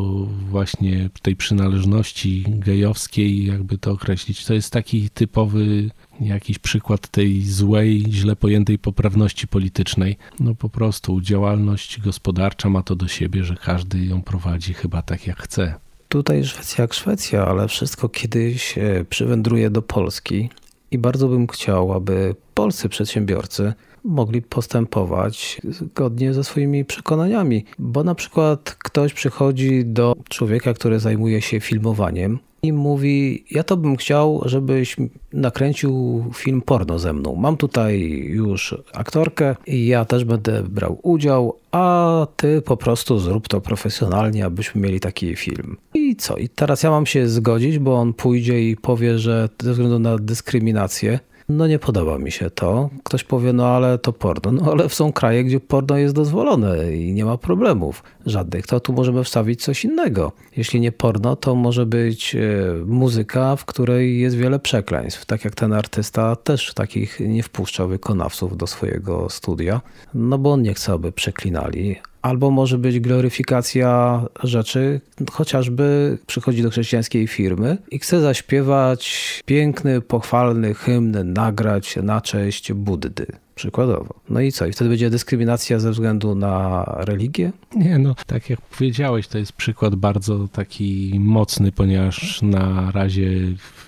właśnie 0.50 1.10
tej 1.22 1.36
przynależności 1.36 2.46
gejowskiej, 2.48 3.46
jakby 3.46 3.78
to 3.78 3.92
określić, 3.92 4.46
to 4.46 4.54
jest 4.54 4.74
taki 4.74 5.10
typowy 5.10 5.90
jakiś 6.20 6.60
przykład 6.60 7.08
tej 7.08 7.44
złej, 7.44 8.06
źle 8.10 8.36
pojętej 8.36 8.80
poprawności 8.80 9.48
politycznej. 9.48 10.18
No 10.40 10.56
po 10.56 10.70
prostu 10.70 11.22
działalność 11.22 12.00
gospodarcza 12.00 12.70
ma 12.70 12.84
to 12.84 12.96
do 12.96 13.08
siebie, 13.08 13.44
że 13.44 13.56
każdy 13.56 14.06
ją 14.06 14.22
prowadzi 14.22 14.74
chyba 14.74 15.02
tak 15.02 15.28
jak 15.28 15.42
chce. 15.42 15.87
Tutaj 16.10 16.44
Szwecja 16.44 16.82
jak 16.82 16.94
Szwecja, 16.94 17.46
ale 17.46 17.68
wszystko 17.68 18.10
kiedyś 18.10 18.78
e, 18.78 19.06
przywędruje 19.10 19.70
do 19.70 19.82
Polski 19.82 20.50
i 20.92 20.98
bardzo 20.98 21.28
bym 21.28 21.48
chciał, 21.48 21.94
aby 21.94 22.36
polscy 22.54 22.90
przedsiębiorcy 22.90 23.74
mogli 24.08 24.42
postępować 24.42 25.62
zgodnie 25.64 26.34
ze 26.34 26.44
swoimi 26.44 26.86
przekonaniami. 26.86 27.66
Bo 27.80 28.04
na 28.04 28.16
przykład 28.16 28.76
ktoś 28.80 29.14
przychodzi 29.14 29.86
do 29.86 30.16
człowieka, 30.30 30.74
który 30.74 31.00
zajmuje 31.00 31.42
się 31.42 31.60
filmowaniem 31.60 32.40
i 32.64 32.74
mówi: 32.74 33.46
Ja 33.52 33.64
to 33.64 33.78
bym 33.78 33.98
chciał, 33.98 34.42
żebyś 34.46 34.96
nakręcił 35.34 36.24
film 36.36 36.62
porno 36.62 37.00
ze 37.00 37.14
mną. 37.14 37.36
Mam 37.36 37.58
tutaj 37.58 38.00
już 38.30 38.76
aktorkę 38.94 39.56
i 39.68 39.88
ja 39.88 40.06
też 40.06 40.26
będę 40.26 40.64
brał 40.64 41.00
udział, 41.04 41.58
a 41.72 42.28
ty 42.36 42.62
po 42.62 42.78
prostu 42.78 43.20
zrób 43.20 43.48
to 43.48 43.62
profesjonalnie, 43.62 44.46
abyśmy 44.46 44.82
mieli 44.82 45.00
taki 45.00 45.36
film. 45.36 45.78
I 45.94 46.16
co? 46.16 46.38
I 46.38 46.50
teraz 46.50 46.84
ja 46.84 46.90
mam 46.90 47.06
się 47.06 47.28
zgodzić, 47.28 47.80
bo 47.80 47.96
on 47.96 48.14
pójdzie 48.14 48.70
i 48.70 48.76
powie, 48.76 49.20
że 49.20 49.50
ze 49.64 49.72
względu 49.72 50.00
na 50.00 50.18
dyskryminację 50.18 51.20
no 51.50 51.68
nie 51.68 51.80
podoba 51.80 52.18
mi 52.18 52.32
się 52.32 52.50
to. 52.50 52.90
Ktoś 53.04 53.24
powie, 53.24 53.54
no 53.54 53.68
ale 53.68 53.98
to 53.98 54.14
porno. 54.14 54.52
No 54.52 54.72
ale 54.72 54.90
są 54.90 55.14
kraje, 55.14 55.44
gdzie 55.44 55.60
porno 55.60 55.98
jest 55.98 56.16
dozwolone 56.16 56.96
i 56.96 57.14
nie 57.14 57.26
ma 57.26 57.38
problemów 57.38 58.04
żadnych. 58.26 58.68
To 58.68 58.80
tu 58.80 58.94
możemy 58.94 59.24
wstawić 59.24 59.64
coś 59.64 59.86
innego. 59.86 60.32
Jeśli 60.58 60.80
nie 60.80 60.92
porno, 60.92 61.36
to 61.36 61.56
może 61.56 61.86
być 61.86 62.36
e, 62.36 62.40
muzyka, 62.86 63.56
w 63.56 63.66
której 63.66 64.20
jest 64.20 64.36
wiele 64.36 64.60
przekleństw. 64.60 65.26
Tak 65.26 65.46
jak 65.46 65.56
ten 65.56 65.74
artysta 65.74 66.36
też 66.36 66.74
takich 66.74 67.20
nie 67.20 67.44
wpuszczał 67.44 67.88
wykonawców 67.88 68.58
do 68.58 68.68
swojego 68.68 69.30
studia, 69.30 69.82
no 70.14 70.38
bo 70.38 70.52
on 70.52 70.62
nie 70.62 70.74
chce, 70.74 70.94
aby 70.94 71.12
przeklinali 71.12 71.96
albo 72.22 72.52
może 72.52 72.78
być 72.78 73.00
gloryfikacja 73.00 74.22
rzeczy, 74.44 75.02
chociażby 75.32 76.18
przychodzi 76.28 76.64
do 76.64 76.70
chrześcijańskiej 76.70 77.28
firmy 77.28 77.78
i 77.92 78.00
chce 78.00 78.22
zaśpiewać 78.22 79.42
piękny, 79.46 80.02
pochwalny 80.02 80.74
hymn, 80.74 81.34
nagrać 81.34 81.96
na 82.04 82.22
cześć 82.22 82.74
Buddy. 82.74 83.26
Przykładowo. 83.58 84.14
No 84.30 84.42
i 84.42 84.52
co? 84.52 84.66
I 84.66 84.72
wtedy 84.72 84.90
będzie 84.90 85.10
dyskryminacja 85.10 85.80
ze 85.80 85.92
względu 85.92 86.36
na 86.36 86.84
religię? 86.98 87.52
Nie, 87.76 88.00
no 88.00 88.16
tak 88.28 88.50
jak 88.50 88.62
powiedziałeś, 88.62 89.28
to 89.28 89.38
jest 89.38 89.52
przykład 89.52 89.96
bardzo 89.96 90.48
taki 90.48 91.12
mocny, 91.20 91.72
ponieważ 91.72 92.42
na 92.42 92.92
razie 92.92 93.30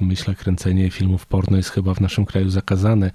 myślę 0.01 0.35
kręcenie 0.35 0.89
filmów 0.89 1.25
porno 1.25 1.57
jest 1.57 1.69
chyba 1.69 1.93
w 1.93 2.01
naszym 2.01 2.25
kraju 2.25 2.49
zakazane 2.49 3.11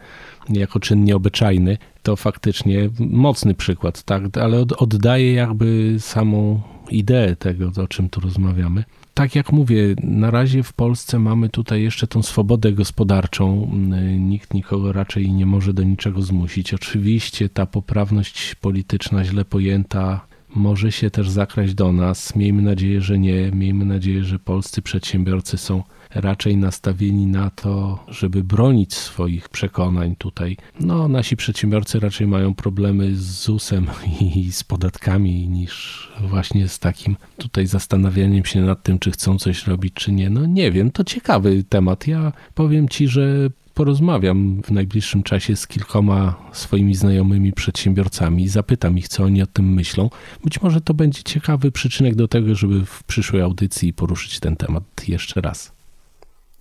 jako 0.48 0.80
czyn 0.80 1.04
nieobyczajny. 1.04 1.78
To 2.02 2.16
faktycznie 2.16 2.90
mocny 2.98 3.54
przykład, 3.54 4.02
tak, 4.02 4.38
ale 4.38 4.60
oddaje 4.60 5.32
jakby 5.32 5.96
samą 5.98 6.60
ideę 6.90 7.36
tego, 7.36 7.70
o 7.82 7.88
czym 7.88 8.08
tu 8.08 8.20
rozmawiamy 8.20 8.84
tak 9.14 9.34
jak 9.34 9.52
mówię, 9.52 9.94
na 10.02 10.30
razie 10.30 10.62
w 10.62 10.72
Polsce 10.72 11.18
mamy 11.18 11.48
tutaj 11.48 11.82
jeszcze 11.82 12.06
tą 12.06 12.22
swobodę 12.22 12.72
gospodarczą. 12.72 13.70
Nikt 14.18 14.54
nikogo 14.54 14.92
raczej 14.92 15.32
nie 15.32 15.46
może 15.46 15.74
do 15.74 15.82
niczego 15.82 16.22
zmusić. 16.22 16.74
Oczywiście 16.74 17.48
ta 17.48 17.66
poprawność 17.66 18.54
polityczna 18.54 19.24
źle 19.24 19.44
pojęta 19.44 20.26
może 20.54 20.92
się 20.92 21.10
też 21.10 21.30
zakraść 21.30 21.74
do 21.74 21.92
nas. 21.92 22.36
Miejmy 22.36 22.62
nadzieję, 22.62 23.00
że 23.00 23.18
nie. 23.18 23.50
Miejmy 23.50 23.84
nadzieję, 23.84 24.24
że 24.24 24.38
polscy 24.38 24.82
przedsiębiorcy 24.82 25.58
są 25.58 25.82
raczej 26.14 26.56
nastawieni 26.56 27.26
na 27.26 27.50
to, 27.50 28.04
żeby 28.08 28.44
bronić 28.44 28.94
swoich 28.94 29.48
przekonań 29.48 30.16
tutaj. 30.16 30.56
No, 30.80 31.08
nasi 31.08 31.36
przedsiębiorcy 31.36 32.00
raczej 32.00 32.26
mają 32.26 32.54
problemy 32.54 33.16
z 33.16 33.22
ZUS-em 33.22 33.86
i 34.36 34.52
z 34.52 34.64
podatkami 34.64 35.48
niż 35.48 36.12
właśnie 36.20 36.68
z 36.68 36.78
takim 36.78 37.16
tutaj 37.38 37.66
zastanawianiem 37.66 38.44
się 38.44 38.60
nad 38.60 38.82
tym, 38.82 38.98
czy 38.98 39.10
chcą 39.10 39.38
coś 39.38 39.66
robić, 39.66 39.94
czy 39.94 40.12
nie. 40.12 40.30
No 40.30 40.46
nie 40.46 40.72
wiem, 40.72 40.90
to 40.90 41.04
ciekawy 41.04 41.64
temat. 41.64 42.06
Ja 42.06 42.32
powiem 42.54 42.88
ci, 42.88 43.08
że 43.08 43.50
porozmawiam 43.74 44.62
w 44.62 44.70
najbliższym 44.70 45.22
czasie 45.22 45.56
z 45.56 45.66
kilkoma 45.66 46.34
swoimi 46.52 46.94
znajomymi 46.94 47.52
przedsiębiorcami 47.52 48.42
i 48.42 48.48
zapytam 48.48 48.98
ich, 48.98 49.08
co 49.08 49.24
oni 49.24 49.42
o 49.42 49.46
tym 49.46 49.72
myślą. 49.72 50.10
Być 50.44 50.62
może 50.62 50.80
to 50.80 50.94
będzie 50.94 51.22
ciekawy 51.22 51.72
przyczynek 51.72 52.14
do 52.14 52.28
tego, 52.28 52.54
żeby 52.54 52.86
w 52.86 53.04
przyszłej 53.04 53.42
audycji 53.42 53.92
poruszyć 53.92 54.40
ten 54.40 54.56
temat 54.56 55.08
jeszcze 55.08 55.40
raz. 55.40 55.74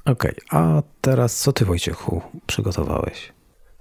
Okej, 0.05 0.31
okay, 0.31 0.59
a 0.59 0.83
teraz 1.01 1.41
co 1.41 1.53
ty 1.53 1.65
Wojciechu 1.65 2.21
przygotowałeś? 2.45 3.33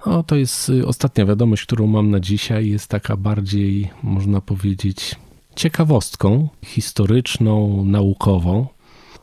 O, 0.04 0.22
to 0.22 0.36
jest 0.36 0.68
y, 0.68 0.86
ostatnia 0.86 1.26
wiadomość, 1.26 1.62
którą 1.62 1.86
mam 1.86 2.10
na 2.10 2.20
dzisiaj. 2.20 2.68
Jest 2.68 2.88
taka 2.88 3.16
bardziej, 3.16 3.90
można 4.02 4.40
powiedzieć, 4.40 5.16
ciekawostką 5.56 6.48
historyczną, 6.64 7.84
naukową. 7.84 8.66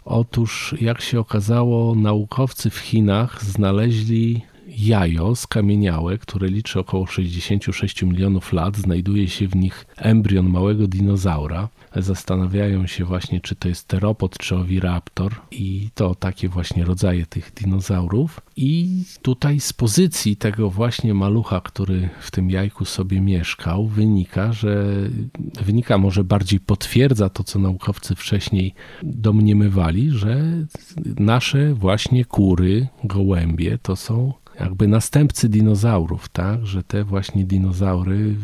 Otóż, 0.05 0.75
jak 0.81 1.01
się 1.01 1.19
okazało, 1.19 1.95
naukowcy 1.95 2.69
w 2.69 2.77
Chinach 2.77 3.43
znaleźli 3.43 4.41
jajo 4.67 5.35
skamieniałe, 5.35 6.17
które 6.17 6.47
liczy 6.47 6.79
około 6.79 7.07
66 7.07 8.03
milionów 8.03 8.53
lat. 8.53 8.77
Znajduje 8.77 9.27
się 9.27 9.47
w 9.47 9.55
nich 9.55 9.85
embrion 9.99 10.49
małego 10.49 10.87
dinozaura. 10.87 11.69
Zastanawiają 11.95 12.87
się 12.87 13.05
właśnie, 13.05 13.41
czy 13.41 13.55
to 13.55 13.67
jest 13.67 13.87
teropod, 13.87 14.37
czy 14.37 14.55
owiraptor 14.55 15.35
i 15.51 15.89
to 15.95 16.15
takie 16.15 16.49
właśnie 16.49 16.85
rodzaje 16.85 17.25
tych 17.25 17.51
dinozaurów. 17.53 18.41
I 18.55 19.03
tutaj 19.21 19.59
z 19.59 19.73
pozycji 19.73 20.35
tego 20.35 20.69
właśnie 20.69 21.13
malucha, 21.13 21.61
który 21.61 22.09
w 22.21 22.31
tym 22.31 22.49
jajku 22.49 22.85
sobie 22.85 23.21
mieszkał, 23.21 23.87
wynika, 23.87 24.53
że 24.53 24.85
wynika 25.65 25.97
może 25.97 26.23
bardziej 26.23 26.59
potwierdza 26.59 27.29
to, 27.29 27.43
co 27.43 27.59
naukowcy 27.59 28.15
wcześniej 28.15 28.73
domniemywali, 29.03 30.11
że 30.11 30.43
nasze 31.19 31.73
właśnie 31.73 32.25
kury, 32.25 32.87
gołębie 33.03 33.77
to 33.81 33.95
są 33.95 34.33
jakby 34.59 34.87
następcy 34.87 35.49
dinozaurów, 35.49 36.29
tak, 36.29 36.65
że 36.65 36.83
te 36.83 37.03
właśnie 37.03 37.45
dinozaury 37.45 38.35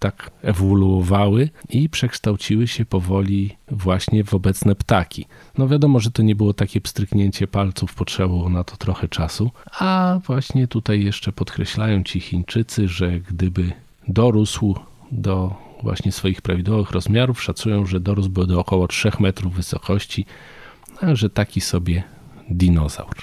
tak 0.00 0.30
ewoluowały 0.42 1.48
i 1.68 1.88
przekształciły 1.88 2.66
się 2.66 2.84
powoli 2.84 3.56
właśnie 3.70 4.24
w 4.24 4.34
obecne 4.34 4.74
ptaki. 4.74 5.26
No 5.58 5.68
wiadomo, 5.68 6.00
że 6.00 6.10
to 6.10 6.22
nie 6.22 6.36
było 6.36 6.54
takie 6.54 6.80
pstryknięcie 6.80 7.46
palców, 7.46 7.94
potrzebowało 7.94 8.48
na 8.48 8.64
to 8.64 8.76
trochę 8.76 9.08
czasu, 9.08 9.50
a 9.78 10.20
właśnie 10.26 10.68
tutaj 10.68 11.04
jeszcze 11.04 11.32
podkreślają 11.32 12.02
ci 12.04 12.20
Chińczycy, 12.20 12.88
że 12.88 13.20
gdyby 13.20 13.72
dorósł 14.08 14.74
do 15.12 15.54
właśnie 15.82 16.12
swoich 16.12 16.42
prawidłowych 16.42 16.90
rozmiarów, 16.90 17.42
szacują, 17.42 17.86
że 17.86 18.00
dorósłby 18.00 18.46
do 18.46 18.60
około 18.60 18.88
3 18.88 19.10
metrów 19.20 19.54
wysokości, 19.54 20.26
a 21.00 21.14
że 21.14 21.30
taki 21.30 21.60
sobie 21.60 22.02
dinozaur. 22.50 23.16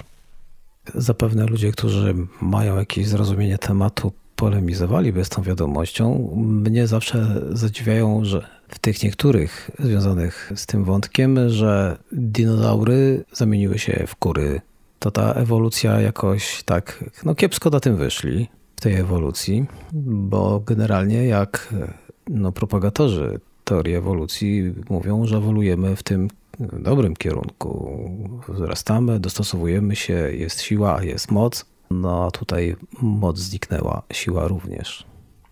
Zapewne 0.94 1.46
ludzie, 1.46 1.72
którzy 1.72 2.16
mają 2.42 2.78
jakieś 2.78 3.08
zrozumienie 3.08 3.58
tematu, 3.58 4.12
polemizowaliby 4.38 5.26
z 5.26 5.30
tą 5.30 5.42
wiadomością. 5.42 6.32
Mnie 6.36 6.88
zawsze 6.88 7.42
zadziwiają, 7.52 8.26
że 8.26 8.48
w 8.68 8.80
tych 8.80 9.04
niektórych 9.04 9.72
związanych 9.80 10.52
z 10.56 10.66
tym 10.66 10.84
wątkiem, 10.84 11.50
że 11.50 11.98
dinozaury 12.12 13.26
zamieniły 13.34 13.80
się 13.80 14.04
w 14.08 14.16
kury. 14.16 14.62
To 15.00 15.12
ta 15.12 15.34
ewolucja 15.34 16.02
jakoś 16.02 16.64
tak, 16.64 17.04
no 17.26 17.36
kiepsko 17.36 17.70
na 17.70 17.80
tym 17.80 17.96
wyszli. 17.96 18.48
w 18.76 18.82
tej 18.82 18.96
ewolucji, 18.96 19.66
bo 20.32 20.60
generalnie 20.66 21.26
jak 21.26 21.74
no, 22.30 22.52
propagatorzy 22.52 23.40
teorii 23.64 23.96
ewolucji 23.96 24.74
mówią, 24.90 25.26
że 25.26 25.38
ewoluujemy 25.38 25.96
w 25.96 26.04
tym 26.04 26.28
dobrym 26.60 27.16
kierunku. 27.16 28.00
Wzrastamy, 28.48 29.20
dostosowujemy 29.20 29.96
się, 29.96 30.14
jest 30.14 30.62
siła, 30.62 31.04
jest 31.04 31.32
moc. 31.32 31.66
No 31.92 32.26
a 32.26 32.32
tutaj 32.32 32.76
moc 33.02 33.38
zniknęła, 33.38 34.04
siła 34.14 34.48
również. 34.48 35.06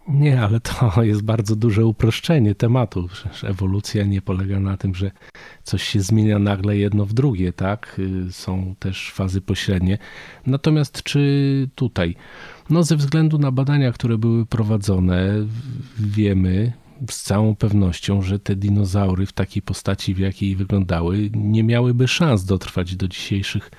Nie, 0.07 0.41
ale 0.41 0.59
to 0.59 1.03
jest 1.03 1.21
bardzo 1.21 1.55
duże 1.55 1.85
uproszczenie 1.85 2.55
tematu. 2.55 3.07
Przecież 3.11 3.43
ewolucja 3.43 4.03
nie 4.03 4.21
polega 4.21 4.59
na 4.59 4.77
tym, 4.77 4.95
że 4.95 5.11
coś 5.63 5.83
się 5.83 6.01
zmienia 6.01 6.39
nagle 6.39 6.77
jedno 6.77 7.05
w 7.05 7.13
drugie, 7.13 7.53
tak? 7.53 8.01
Są 8.31 8.75
też 8.79 9.11
fazy 9.11 9.41
pośrednie. 9.41 9.97
Natomiast 10.45 11.03
czy 11.03 11.69
tutaj, 11.75 12.15
no 12.69 12.83
ze 12.83 12.95
względu 12.95 13.37
na 13.37 13.51
badania, 13.51 13.91
które 13.91 14.17
były 14.17 14.45
prowadzone, 14.45 15.33
wiemy 15.99 16.73
z 17.09 17.23
całą 17.23 17.55
pewnością, 17.55 18.21
że 18.21 18.39
te 18.39 18.55
dinozaury 18.55 19.25
w 19.25 19.33
takiej 19.33 19.61
postaci, 19.61 20.13
w 20.13 20.19
jakiej 20.19 20.55
wyglądały, 20.55 21.29
nie 21.33 21.63
miałyby 21.63 22.07
szans 22.07 22.45
dotrwać 22.45 22.95
do 22.95 23.07
dzisiejszych 23.07 23.71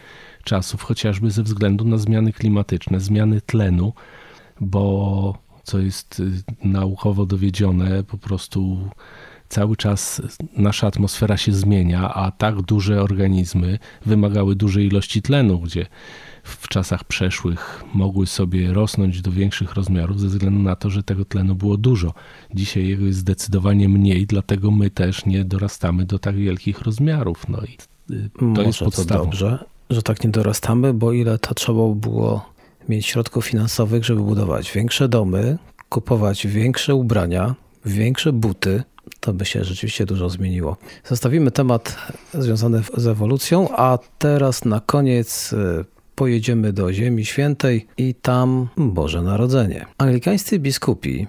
czasów, 0.47 0.83
chociażby 0.83 1.31
ze 1.31 1.43
względu 1.43 1.85
na 1.85 1.99
zmiany 1.99 2.33
klimatyczne, 2.33 3.01
zmiany 3.01 3.41
tlenu, 3.41 3.93
bo 4.61 5.39
co 5.65 5.79
jest 5.79 6.21
y, 6.21 6.31
naukowo 6.65 7.27
dowiedzione, 7.27 8.05
po 8.05 8.19
prostu 8.19 8.89
cały 9.49 9.77
czas 9.77 10.23
nasza 10.57 10.87
atmosfera 10.87 11.37
się 11.37 11.53
zmienia, 11.53 12.15
a 12.15 12.31
tak 12.31 12.63
duże 12.63 13.03
organizmy 13.03 13.79
wymagały 14.07 14.57
dużej 14.57 14.87
ilości 14.87 15.23
tlenu, 15.23 15.59
gdzie 15.59 15.87
w 16.43 16.69
czasach 16.69 17.05
przeszłych 17.05 17.85
mogły 17.95 18.27
sobie 18.27 18.73
rosnąć 18.73 19.21
do 19.23 19.31
większych 19.31 19.75
rozmiarów 19.75 20.21
ze 20.21 20.29
względu 20.29 20.63
na 20.63 20.77
to, 20.77 20.91
że 20.91 21.03
tego 21.03 21.25
tlenu 21.25 21.55
było 21.55 21.77
dużo. 21.77 22.15
Dzisiaj 22.55 22.89
jego 22.89 23.05
jest 23.07 23.19
zdecydowanie 23.19 23.89
mniej, 23.89 24.27
dlatego 24.27 24.71
my 24.71 24.91
też 24.91 25.27
nie 25.27 25.45
dorastamy 25.45 26.05
do 26.05 26.19
tak 26.19 26.37
wielkich 26.37 26.81
rozmiarów. 26.81 27.49
No 27.49 27.59
i 27.59 27.77
y, 28.15 28.31
to 28.39 28.45
Może 28.45 28.63
jest 28.63 28.79
podstawą. 28.79 29.09
To 29.09 29.25
dobrze, 29.25 29.65
że 29.90 30.03
tak 30.03 30.25
nie 30.25 30.31
dorastamy, 30.31 30.94
bo 30.94 31.12
ile 31.12 31.38
to 31.38 31.55
trzeba 31.55 31.88
było 31.88 32.51
mieć 32.88 33.07
środków 33.07 33.46
finansowych, 33.46 34.05
żeby 34.05 34.20
budować 34.20 34.72
większe 34.72 35.09
domy, 35.09 35.59
kupować 35.88 36.46
większe 36.46 36.94
ubrania, 36.94 37.55
większe 37.85 38.33
buty, 38.33 38.83
to 39.20 39.33
by 39.33 39.44
się 39.44 39.64
rzeczywiście 39.64 40.07
dużo 40.07 40.29
zmieniło. 40.29 40.77
Zostawimy 41.05 41.51
temat 41.51 41.96
związany 42.35 42.83
z 42.96 43.07
ewolucją, 43.07 43.68
a 43.77 43.99
teraz 44.18 44.64
na 44.64 44.81
koniec 44.81 45.53
y, 45.53 45.85
pojedziemy 46.14 46.72
do 46.72 46.92
Ziemi 46.92 47.25
Świętej 47.25 47.87
i 47.96 48.14
tam 48.14 48.68
Boże 48.77 49.22
Narodzenie. 49.22 49.87
Anglikańscy 49.99 50.59
biskupi 50.59 51.27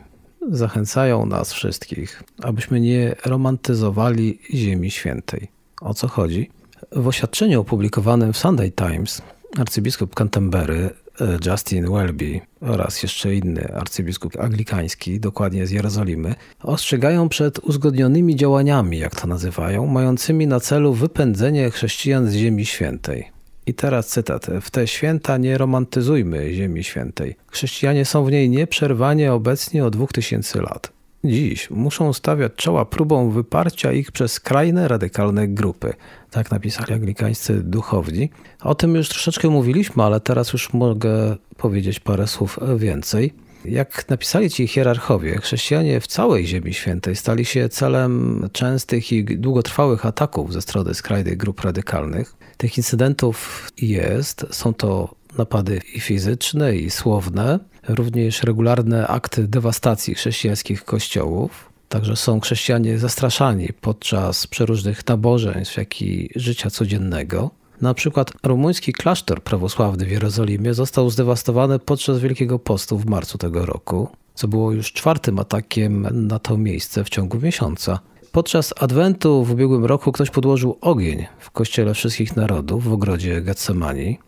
zachęcają 0.52 1.26
nas 1.26 1.54
wszystkich, 1.54 2.24
abyśmy 2.44 2.80
nie 2.80 3.16
romantyzowali 3.26 4.40
Ziemi 4.54 4.92
Świętej. 4.92 5.48
O 5.82 5.94
co 5.94 6.08
chodzi? 6.08 6.50
W 6.92 7.08
oświadczeniu 7.08 7.62
opublikowanym 7.62 8.34
w 8.34 8.38
Sunday 8.38 8.72
Times 8.72 9.22
arcybiskup 9.58 10.16
Canterbury 10.16 10.90
e, 11.22 11.38
Justin 11.46 11.92
Welby 11.92 12.42
oraz 12.62 13.04
jeszcze 13.04 13.36
inny 13.36 13.74
arcybiskup 13.74 14.40
anglikański, 14.40 15.20
dokładnie 15.20 15.68
z 15.68 15.72
Jerozolimy, 15.72 16.36
ostrzegają 16.64 17.30
przed 17.30 17.60
uzgodnionymi 17.60 18.36
działaniami, 18.36 19.00
jak 19.00 19.16
to 19.16 19.28
nazywają, 19.28 19.86
mającymi 19.86 20.48
na 20.48 20.60
celu 20.60 20.94
wypędzenie 20.94 21.72
chrześcijan 21.72 22.28
z 22.28 22.34
Ziemi 22.34 22.66
Świętej. 22.66 23.32
I 23.66 23.74
teraz 23.74 24.08
cytat. 24.08 24.48
W 24.62 24.72
te 24.72 24.88
święta 24.88 25.38
nie 25.38 25.58
romantyzujmy 25.58 26.54
Ziemi 26.54 26.84
Świętej. 26.84 27.36
Chrześcijanie 27.52 28.06
są 28.06 28.26
w 28.26 28.32
niej 28.32 28.50
nieprzerwanie 28.50 29.34
obecnie 29.34 29.86
od 29.86 29.94
dwóch 29.94 30.12
tysięcy 30.12 30.62
lat. 30.62 30.97
Dziś 31.24 31.70
muszą 31.70 32.14
stawiać 32.14 32.52
czoła 32.56 32.86
próbą 32.86 33.30
wyparcia 33.30 33.92
ich 33.92 34.12
przez 34.12 34.32
skrajne, 34.32 34.88
radykalne 34.88 35.48
grupy. 35.48 35.94
Tak 36.32 36.52
napisali 36.52 36.94
anglikańscy 36.94 37.64
duchowni. 37.64 38.30
O 38.62 38.76
tym 38.76 38.96
już 38.96 39.10
troszeczkę 39.10 39.50
mówiliśmy, 39.50 40.04
ale 40.04 40.20
teraz 40.20 40.54
już 40.54 40.74
mogę 40.74 41.36
powiedzieć 41.58 42.00
parę 42.00 42.28
słów 42.28 42.60
więcej. 42.78 43.34
Jak 43.66 44.10
napisali 44.10 44.50
ci 44.50 44.68
hierarchowie, 44.68 45.38
chrześcijanie 45.38 46.00
w 46.00 46.08
całej 46.08 46.48
Ziemi 46.48 46.74
Świętej 46.74 47.16
stali 47.16 47.46
się 47.46 47.70
celem 47.70 48.44
częstych 48.52 49.12
i 49.12 49.24
długotrwałych 49.26 50.06
ataków 50.06 50.54
ze 50.54 50.62
strony 50.62 50.94
skrajnych 50.94 51.38
grup 51.38 51.62
radykalnych. 51.62 52.36
Tych 52.58 52.78
incydentów 52.78 53.68
jest, 53.82 54.46
są 54.52 54.74
to 54.74 55.16
napady 55.38 55.82
i 55.94 56.00
fizyczne, 56.00 56.76
i 56.76 56.90
słowne, 56.90 57.60
również 57.88 58.44
regularne 58.44 59.08
akty 59.08 59.48
dewastacji 59.48 60.16
chrześcijańskich 60.16 60.86
kościołów. 60.86 61.70
Także 61.90 62.16
są 62.16 62.40
chrześcijanie 62.40 62.98
zastraszani 62.98 63.70
podczas 63.82 64.48
przeróżnych 64.48 65.08
nabożeństw, 65.08 65.78
jak 65.78 66.02
i 66.02 66.30
życia 66.36 66.70
codziennego. 66.70 67.52
Na 67.82 67.94
przykład 67.94 68.32
rumuński 68.44 68.94
klasztor 68.94 69.44
prawosławny 69.44 70.06
w 70.06 70.12
Jerozolimie 70.12 70.74
został 70.74 71.10
zdewastowany 71.10 71.80
podczas 71.80 72.20
Wielkiego 72.20 72.60
Postu 72.60 72.98
w 72.98 73.06
marcu 73.06 73.38
tego 73.38 73.66
roku, 73.66 74.10
co 74.34 74.48
było 74.48 74.72
już 74.72 74.94
czwartym 74.94 75.40
atakiem 75.40 76.08
na 76.28 76.40
to 76.40 76.58
miejsce 76.58 77.04
w 77.04 77.10
ciągu 77.10 77.40
miesiąca. 77.40 78.00
Podczas 78.32 78.74
Adwentu 78.80 79.44
w 79.44 79.52
ubiegłym 79.52 79.86
roku 79.86 80.12
ktoś 80.12 80.30
podłożył 80.30 80.78
ogień 80.82 81.26
w 81.40 81.52
Kościele 81.52 81.94
Wszystkich 81.94 82.36
Narodów 82.36 82.84
w 82.84 82.94
ogrodzie 82.94 83.42
Getsemani. 83.42 84.20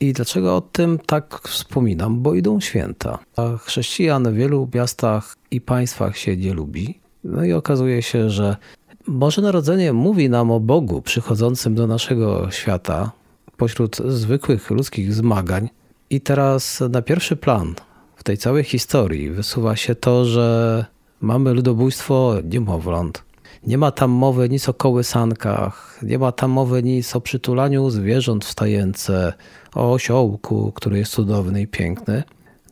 I 0.00 0.12
dlaczego 0.12 0.56
o 0.56 0.60
tym 0.60 0.98
tak 1.06 1.40
wspominam? 1.48 2.22
Bo 2.22 2.34
idą 2.34 2.60
święta. 2.60 3.18
A 3.36 3.56
chrześcijan 3.56 4.32
w 4.32 4.34
wielu 4.34 4.68
miastach 4.74 5.36
i 5.50 5.60
państwach 5.60 6.18
się 6.18 6.36
nie 6.36 6.54
lubi. 6.54 6.98
No 7.24 7.44
i 7.44 7.52
okazuje 7.52 8.02
się, 8.02 8.30
że 8.30 8.56
Boże 9.08 9.42
Narodzenie 9.42 9.92
mówi 9.92 10.30
nam 10.30 10.50
o 10.50 10.60
Bogu 10.60 11.02
przychodzącym 11.02 11.74
do 11.74 11.86
naszego 11.86 12.50
świata 12.50 13.12
pośród 13.56 13.96
zwykłych 13.96 14.70
ludzkich 14.70 15.14
zmagań. 15.14 15.68
I 16.10 16.20
teraz 16.20 16.82
na 16.90 17.02
pierwszy 17.02 17.36
plan 17.36 17.74
w 18.16 18.24
tej 18.24 18.38
całej 18.38 18.64
historii 18.64 19.30
wysuwa 19.30 19.76
się 19.76 19.94
to, 19.94 20.24
że 20.24 20.84
mamy 21.20 21.52
ludobójstwo 21.52 22.34
niemowląt. 22.44 23.25
Nie 23.66 23.78
ma 23.78 23.90
tam 23.90 24.10
mowy 24.10 24.48
nic 24.48 24.68
o 24.68 24.74
kołysankach, 24.74 25.98
nie 26.02 26.18
ma 26.18 26.32
tam 26.32 26.50
mowy 26.50 26.82
nic 26.82 27.16
o 27.16 27.20
przytulaniu 27.20 27.90
zwierząt 27.90 28.44
w 28.44 28.54
o 29.74 29.92
osiołku, 29.92 30.72
który 30.72 30.98
jest 30.98 31.12
cudowny 31.12 31.60
i 31.62 31.66
piękny. 31.66 32.22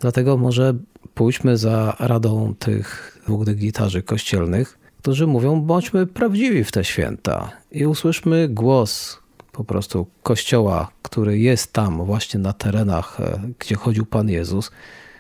Dlatego 0.00 0.37
może 0.37 0.74
pójdźmy 1.14 1.57
za 1.57 1.96
radą 1.98 2.54
tych 2.59 3.18
dwóch 3.26 3.44
gitarzy 3.54 4.02
kościelnych, 4.02 4.78
którzy 4.98 5.26
mówią, 5.26 5.61
bądźmy 5.61 6.07
prawdziwi 6.07 6.64
w 6.64 6.72
te 6.72 6.85
święta 6.85 7.50
i 7.70 7.87
usłyszmy 7.87 8.48
głos 8.48 9.18
po 9.52 9.64
prostu 9.64 10.07
kościoła, 10.22 10.90
który 11.02 11.38
jest 11.38 11.72
tam 11.72 12.04
właśnie 12.04 12.40
na 12.40 12.52
terenach, 12.52 13.20
e, 13.20 13.40
gdzie 13.59 13.74
chodził 13.74 14.07
Pan 14.07 14.28
Jezus, 14.28 14.70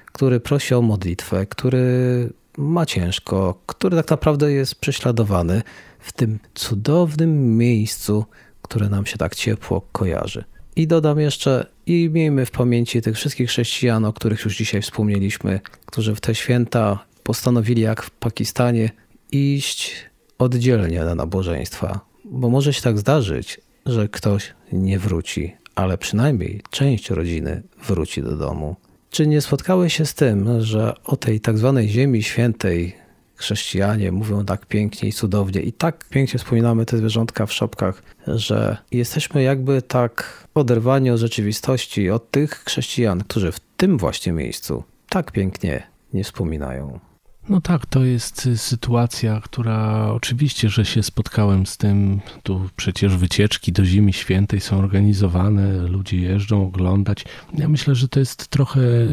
który 0.06 0.40
prosi 0.40 0.74
o 0.74 0.82
modlitwę, 0.82 1.46
który 1.46 2.32
ma 2.58 2.86
ciężko, 2.86 3.62
który 3.66 3.96
tak 3.96 4.10
naprawdę 4.10 4.52
jest 4.52 4.74
prześladowany 4.74 5.62
w 5.98 6.12
tym 6.12 6.38
cudownym 6.54 7.56
miejscu, 7.56 8.24
które 8.62 8.88
nam 8.88 9.06
się 9.06 9.18
tak 9.18 9.34
ciepło 9.34 9.80
kojarzy. 9.92 10.44
I 10.76 10.86
dodam 10.86 11.20
jeszcze, 11.20 11.66
i 11.86 12.10
miejmy 12.12 12.46
w 12.46 12.50
pamięci 12.50 13.02
tych 13.02 13.16
wszystkich 13.16 13.48
chrześcijan, 13.48 14.04
o 14.04 14.12
których 14.12 14.44
już 14.44 14.56
dzisiaj 14.56 14.82
wspomnieliśmy, 14.82 15.60
którzy 15.86 16.14
w 16.14 16.20
te 16.20 16.34
święta 16.34 17.04
postanowili, 17.22 17.82
jak 17.82 18.02
w 18.02 18.10
Pakistanie, 18.10 18.90
iść 19.32 19.92
oddzielnie 20.38 21.04
na 21.04 21.14
nabożeństwa, 21.14 22.00
bo 22.24 22.50
może 22.50 22.72
się 22.72 22.82
tak 22.82 22.98
zdarzyć, 22.98 23.60
że 23.86 24.08
ktoś 24.08 24.54
nie 24.72 24.98
wróci, 24.98 25.56
ale 25.74 25.98
przynajmniej 25.98 26.62
część 26.70 27.10
rodziny 27.10 27.62
wróci 27.86 28.22
do 28.22 28.36
domu. 28.36 28.76
Czy 29.14 29.26
nie 29.26 29.40
spotkały 29.40 29.90
się 29.90 30.06
z 30.06 30.14
tym, 30.14 30.62
że 30.62 30.94
o 31.04 31.16
tej 31.16 31.40
tak 31.40 31.58
zwanej 31.58 31.88
Ziemi 31.88 32.22
Świętej 32.22 32.96
chrześcijanie 33.34 34.12
mówią 34.12 34.44
tak 34.44 34.66
pięknie 34.66 35.08
i 35.08 35.12
cudownie 35.12 35.60
i 35.60 35.72
tak 35.72 36.04
pięknie 36.08 36.38
wspominamy 36.38 36.86
te 36.86 36.96
zwierzątka 36.96 37.46
w 37.46 37.52
szopkach, 37.52 38.02
że 38.26 38.76
jesteśmy 38.90 39.42
jakby 39.42 39.82
tak 39.82 40.46
oderwani 40.54 41.10
od 41.10 41.20
rzeczywistości, 41.20 42.10
od 42.10 42.30
tych 42.30 42.50
chrześcijan, 42.50 43.20
którzy 43.20 43.52
w 43.52 43.60
tym 43.76 43.98
właśnie 43.98 44.32
miejscu 44.32 44.84
tak 45.08 45.32
pięknie 45.32 45.82
nie 46.12 46.24
wspominają. 46.24 47.00
No 47.48 47.60
tak, 47.60 47.86
to 47.86 48.04
jest 48.04 48.46
y, 48.46 48.58
sytuacja, 48.58 49.40
która 49.40 50.08
oczywiście, 50.12 50.68
że 50.68 50.84
się 50.84 51.02
spotkałem 51.02 51.66
z 51.66 51.76
tym. 51.76 52.20
Tu 52.42 52.68
przecież 52.76 53.16
wycieczki 53.16 53.72
do 53.72 53.84
Zimy 53.84 54.12
Świętej 54.12 54.60
są 54.60 54.78
organizowane, 54.78 55.76
ludzie 55.76 56.16
jeżdżą 56.16 56.66
oglądać. 56.66 57.24
Ja 57.54 57.68
myślę, 57.68 57.94
że 57.94 58.08
to 58.08 58.20
jest 58.20 58.48
trochę 58.48 58.80
y, 58.80 59.08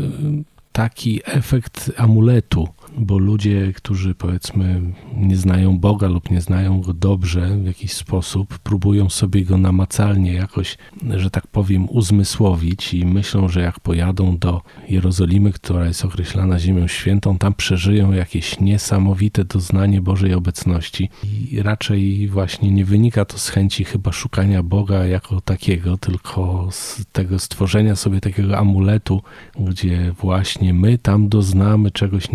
taki 0.71 1.21
efekt 1.25 1.91
amuletu. 1.97 2.67
Bo 2.97 3.17
ludzie, 3.17 3.73
którzy 3.75 4.15
powiedzmy 4.15 4.81
nie 5.15 5.37
znają 5.37 5.79
Boga 5.79 6.07
lub 6.07 6.31
nie 6.31 6.41
znają 6.41 6.81
go 6.81 6.93
dobrze 6.93 7.57
w 7.57 7.65
jakiś 7.65 7.93
sposób, 7.93 8.59
próbują 8.59 9.09
sobie 9.09 9.45
go 9.45 9.57
namacalnie 9.57 10.33
jakoś, 10.33 10.77
że 11.15 11.31
tak 11.31 11.47
powiem, 11.47 11.89
uzmysłowić 11.89 12.93
i 12.93 13.05
myślą, 13.05 13.47
że 13.47 13.61
jak 13.61 13.79
pojadą 13.79 14.37
do 14.37 14.61
Jerozolimy, 14.89 15.51
która 15.51 15.85
jest 15.85 16.05
określana 16.05 16.59
Ziemią 16.59 16.87
Świętą, 16.87 17.37
tam 17.37 17.53
przeżyją 17.53 18.11
jakieś 18.11 18.59
niesamowite 18.59 19.45
doznanie 19.45 20.01
Bożej 20.01 20.33
obecności. 20.33 21.09
I 21.51 21.61
raczej 21.61 22.27
właśnie 22.27 22.71
nie 22.71 22.85
wynika 22.85 23.25
to 23.25 23.37
z 23.37 23.49
chęci 23.49 23.83
chyba 23.83 24.11
szukania 24.11 24.63
Boga 24.63 25.05
jako 25.05 25.41
takiego, 25.41 25.97
tylko 25.97 26.67
z 26.71 27.05
tego 27.11 27.39
stworzenia 27.39 27.95
sobie 27.95 28.21
takiego 28.21 28.57
amuletu, 28.57 29.21
gdzie 29.59 30.11
właśnie 30.11 30.73
my 30.73 30.97
tam 30.97 31.29
doznamy 31.29 31.91
czegoś 31.91 32.31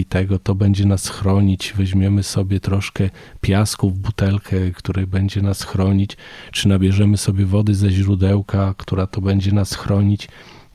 niesamowitego, 0.00 0.38
to 0.38 0.54
będzie 0.54 0.86
nas 0.86 1.08
chronić, 1.08 1.74
weźmiemy 1.76 2.22
sobie 2.22 2.60
troszkę 2.60 3.10
piasku 3.40 3.90
w 3.90 3.98
butelkę, 3.98 4.70
który 4.74 5.06
będzie 5.06 5.42
nas 5.42 5.62
chronić, 5.62 6.16
czy 6.52 6.68
nabierzemy 6.68 7.16
sobie 7.16 7.46
wody 7.46 7.74
ze 7.74 7.90
źródełka, 7.90 8.74
która 8.78 9.06
to 9.06 9.20
będzie 9.20 9.52
nas 9.52 9.74
chronić. 9.74 10.28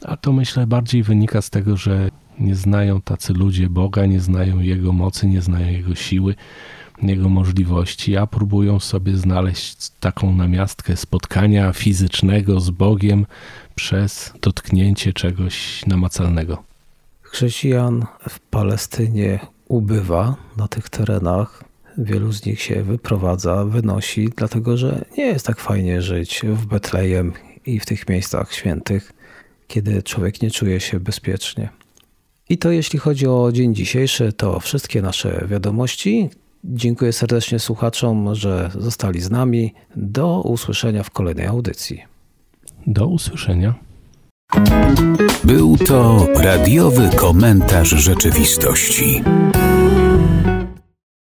A 0.05 0.17
to 0.17 0.34
myślę 0.34 0.67
bardziej 0.67 1.03
wynika 1.03 1.41
z 1.41 1.49
tego, 1.49 1.78
że 1.78 2.11
nie 2.39 2.55
znają 2.55 3.01
tacy 3.01 3.34
ludzie 3.34 3.69
Boga, 3.69 4.05
nie 4.05 4.19
znają 4.19 4.59
Jego 4.59 4.93
mocy, 4.93 5.28
nie 5.28 5.41
znają 5.41 5.71
Jego 5.71 5.95
siły, 5.95 6.36
Jego 7.01 7.30
możliwości, 7.30 8.17
a 8.17 8.28
próbują 8.28 8.80
sobie 8.80 9.17
znaleźć 9.17 9.89
taką 9.99 10.36
namiastkę 10.36 10.95
spotkania 10.97 11.73
fizycznego 11.73 12.59
z 12.59 12.69
Bogiem 12.69 13.26
przez 13.76 14.34
dotknięcie 14.41 15.13
czegoś 15.13 15.86
namacalnego. 15.86 16.74
Chrześcijan 17.26 18.05
w 18.30 18.39
Palestynie 18.39 19.39
ubywa 19.67 20.36
na 20.57 20.67
tych 20.67 20.89
terenach. 20.89 21.63
Wielu 21.97 22.32
z 22.32 22.45
nich 22.45 22.61
się 22.61 22.84
wyprowadza, 22.84 23.65
wynosi, 23.65 24.30
dlatego 24.38 24.78
że 24.78 25.05
nie 25.17 25.26
jest 25.26 25.45
tak 25.45 25.59
fajnie 25.59 26.01
żyć 26.01 26.41
w 26.45 26.65
Betlejem 26.65 27.34
i 27.65 27.80
w 27.80 27.86
tych 27.86 28.09
miejscach 28.09 28.53
świętych, 28.53 29.13
kiedy 29.67 30.03
człowiek 30.03 30.41
nie 30.41 30.51
czuje 30.51 30.80
się 30.80 30.99
bezpiecznie. 30.99 31.69
I 32.49 32.57
to 32.57 32.71
jeśli 32.71 32.99
chodzi 32.99 33.28
o 33.28 33.51
dzień 33.51 33.76
dzisiejszy, 33.76 34.34
to 34.34 34.59
wszystkie 34.59 35.01
nasze 35.01 35.45
wiadomości. 35.47 36.30
Dziękuję 36.63 37.13
serdecznie 37.13 37.59
słuchaczom, 37.59 38.36
że 38.36 38.71
zostali 38.76 39.21
z 39.21 39.30
nami. 39.30 39.73
Do 39.95 40.41
usłyszenia 40.41 41.03
w 41.03 41.09
kolejnej 41.09 41.45
audycji. 41.45 42.03
Do 42.88 43.07
usłyszenia. 43.07 43.84
Był 45.43 45.77
to 45.77 46.27
radiowy 46.35 47.09
komentarz 47.15 47.89
rzeczywistości. 47.89 49.23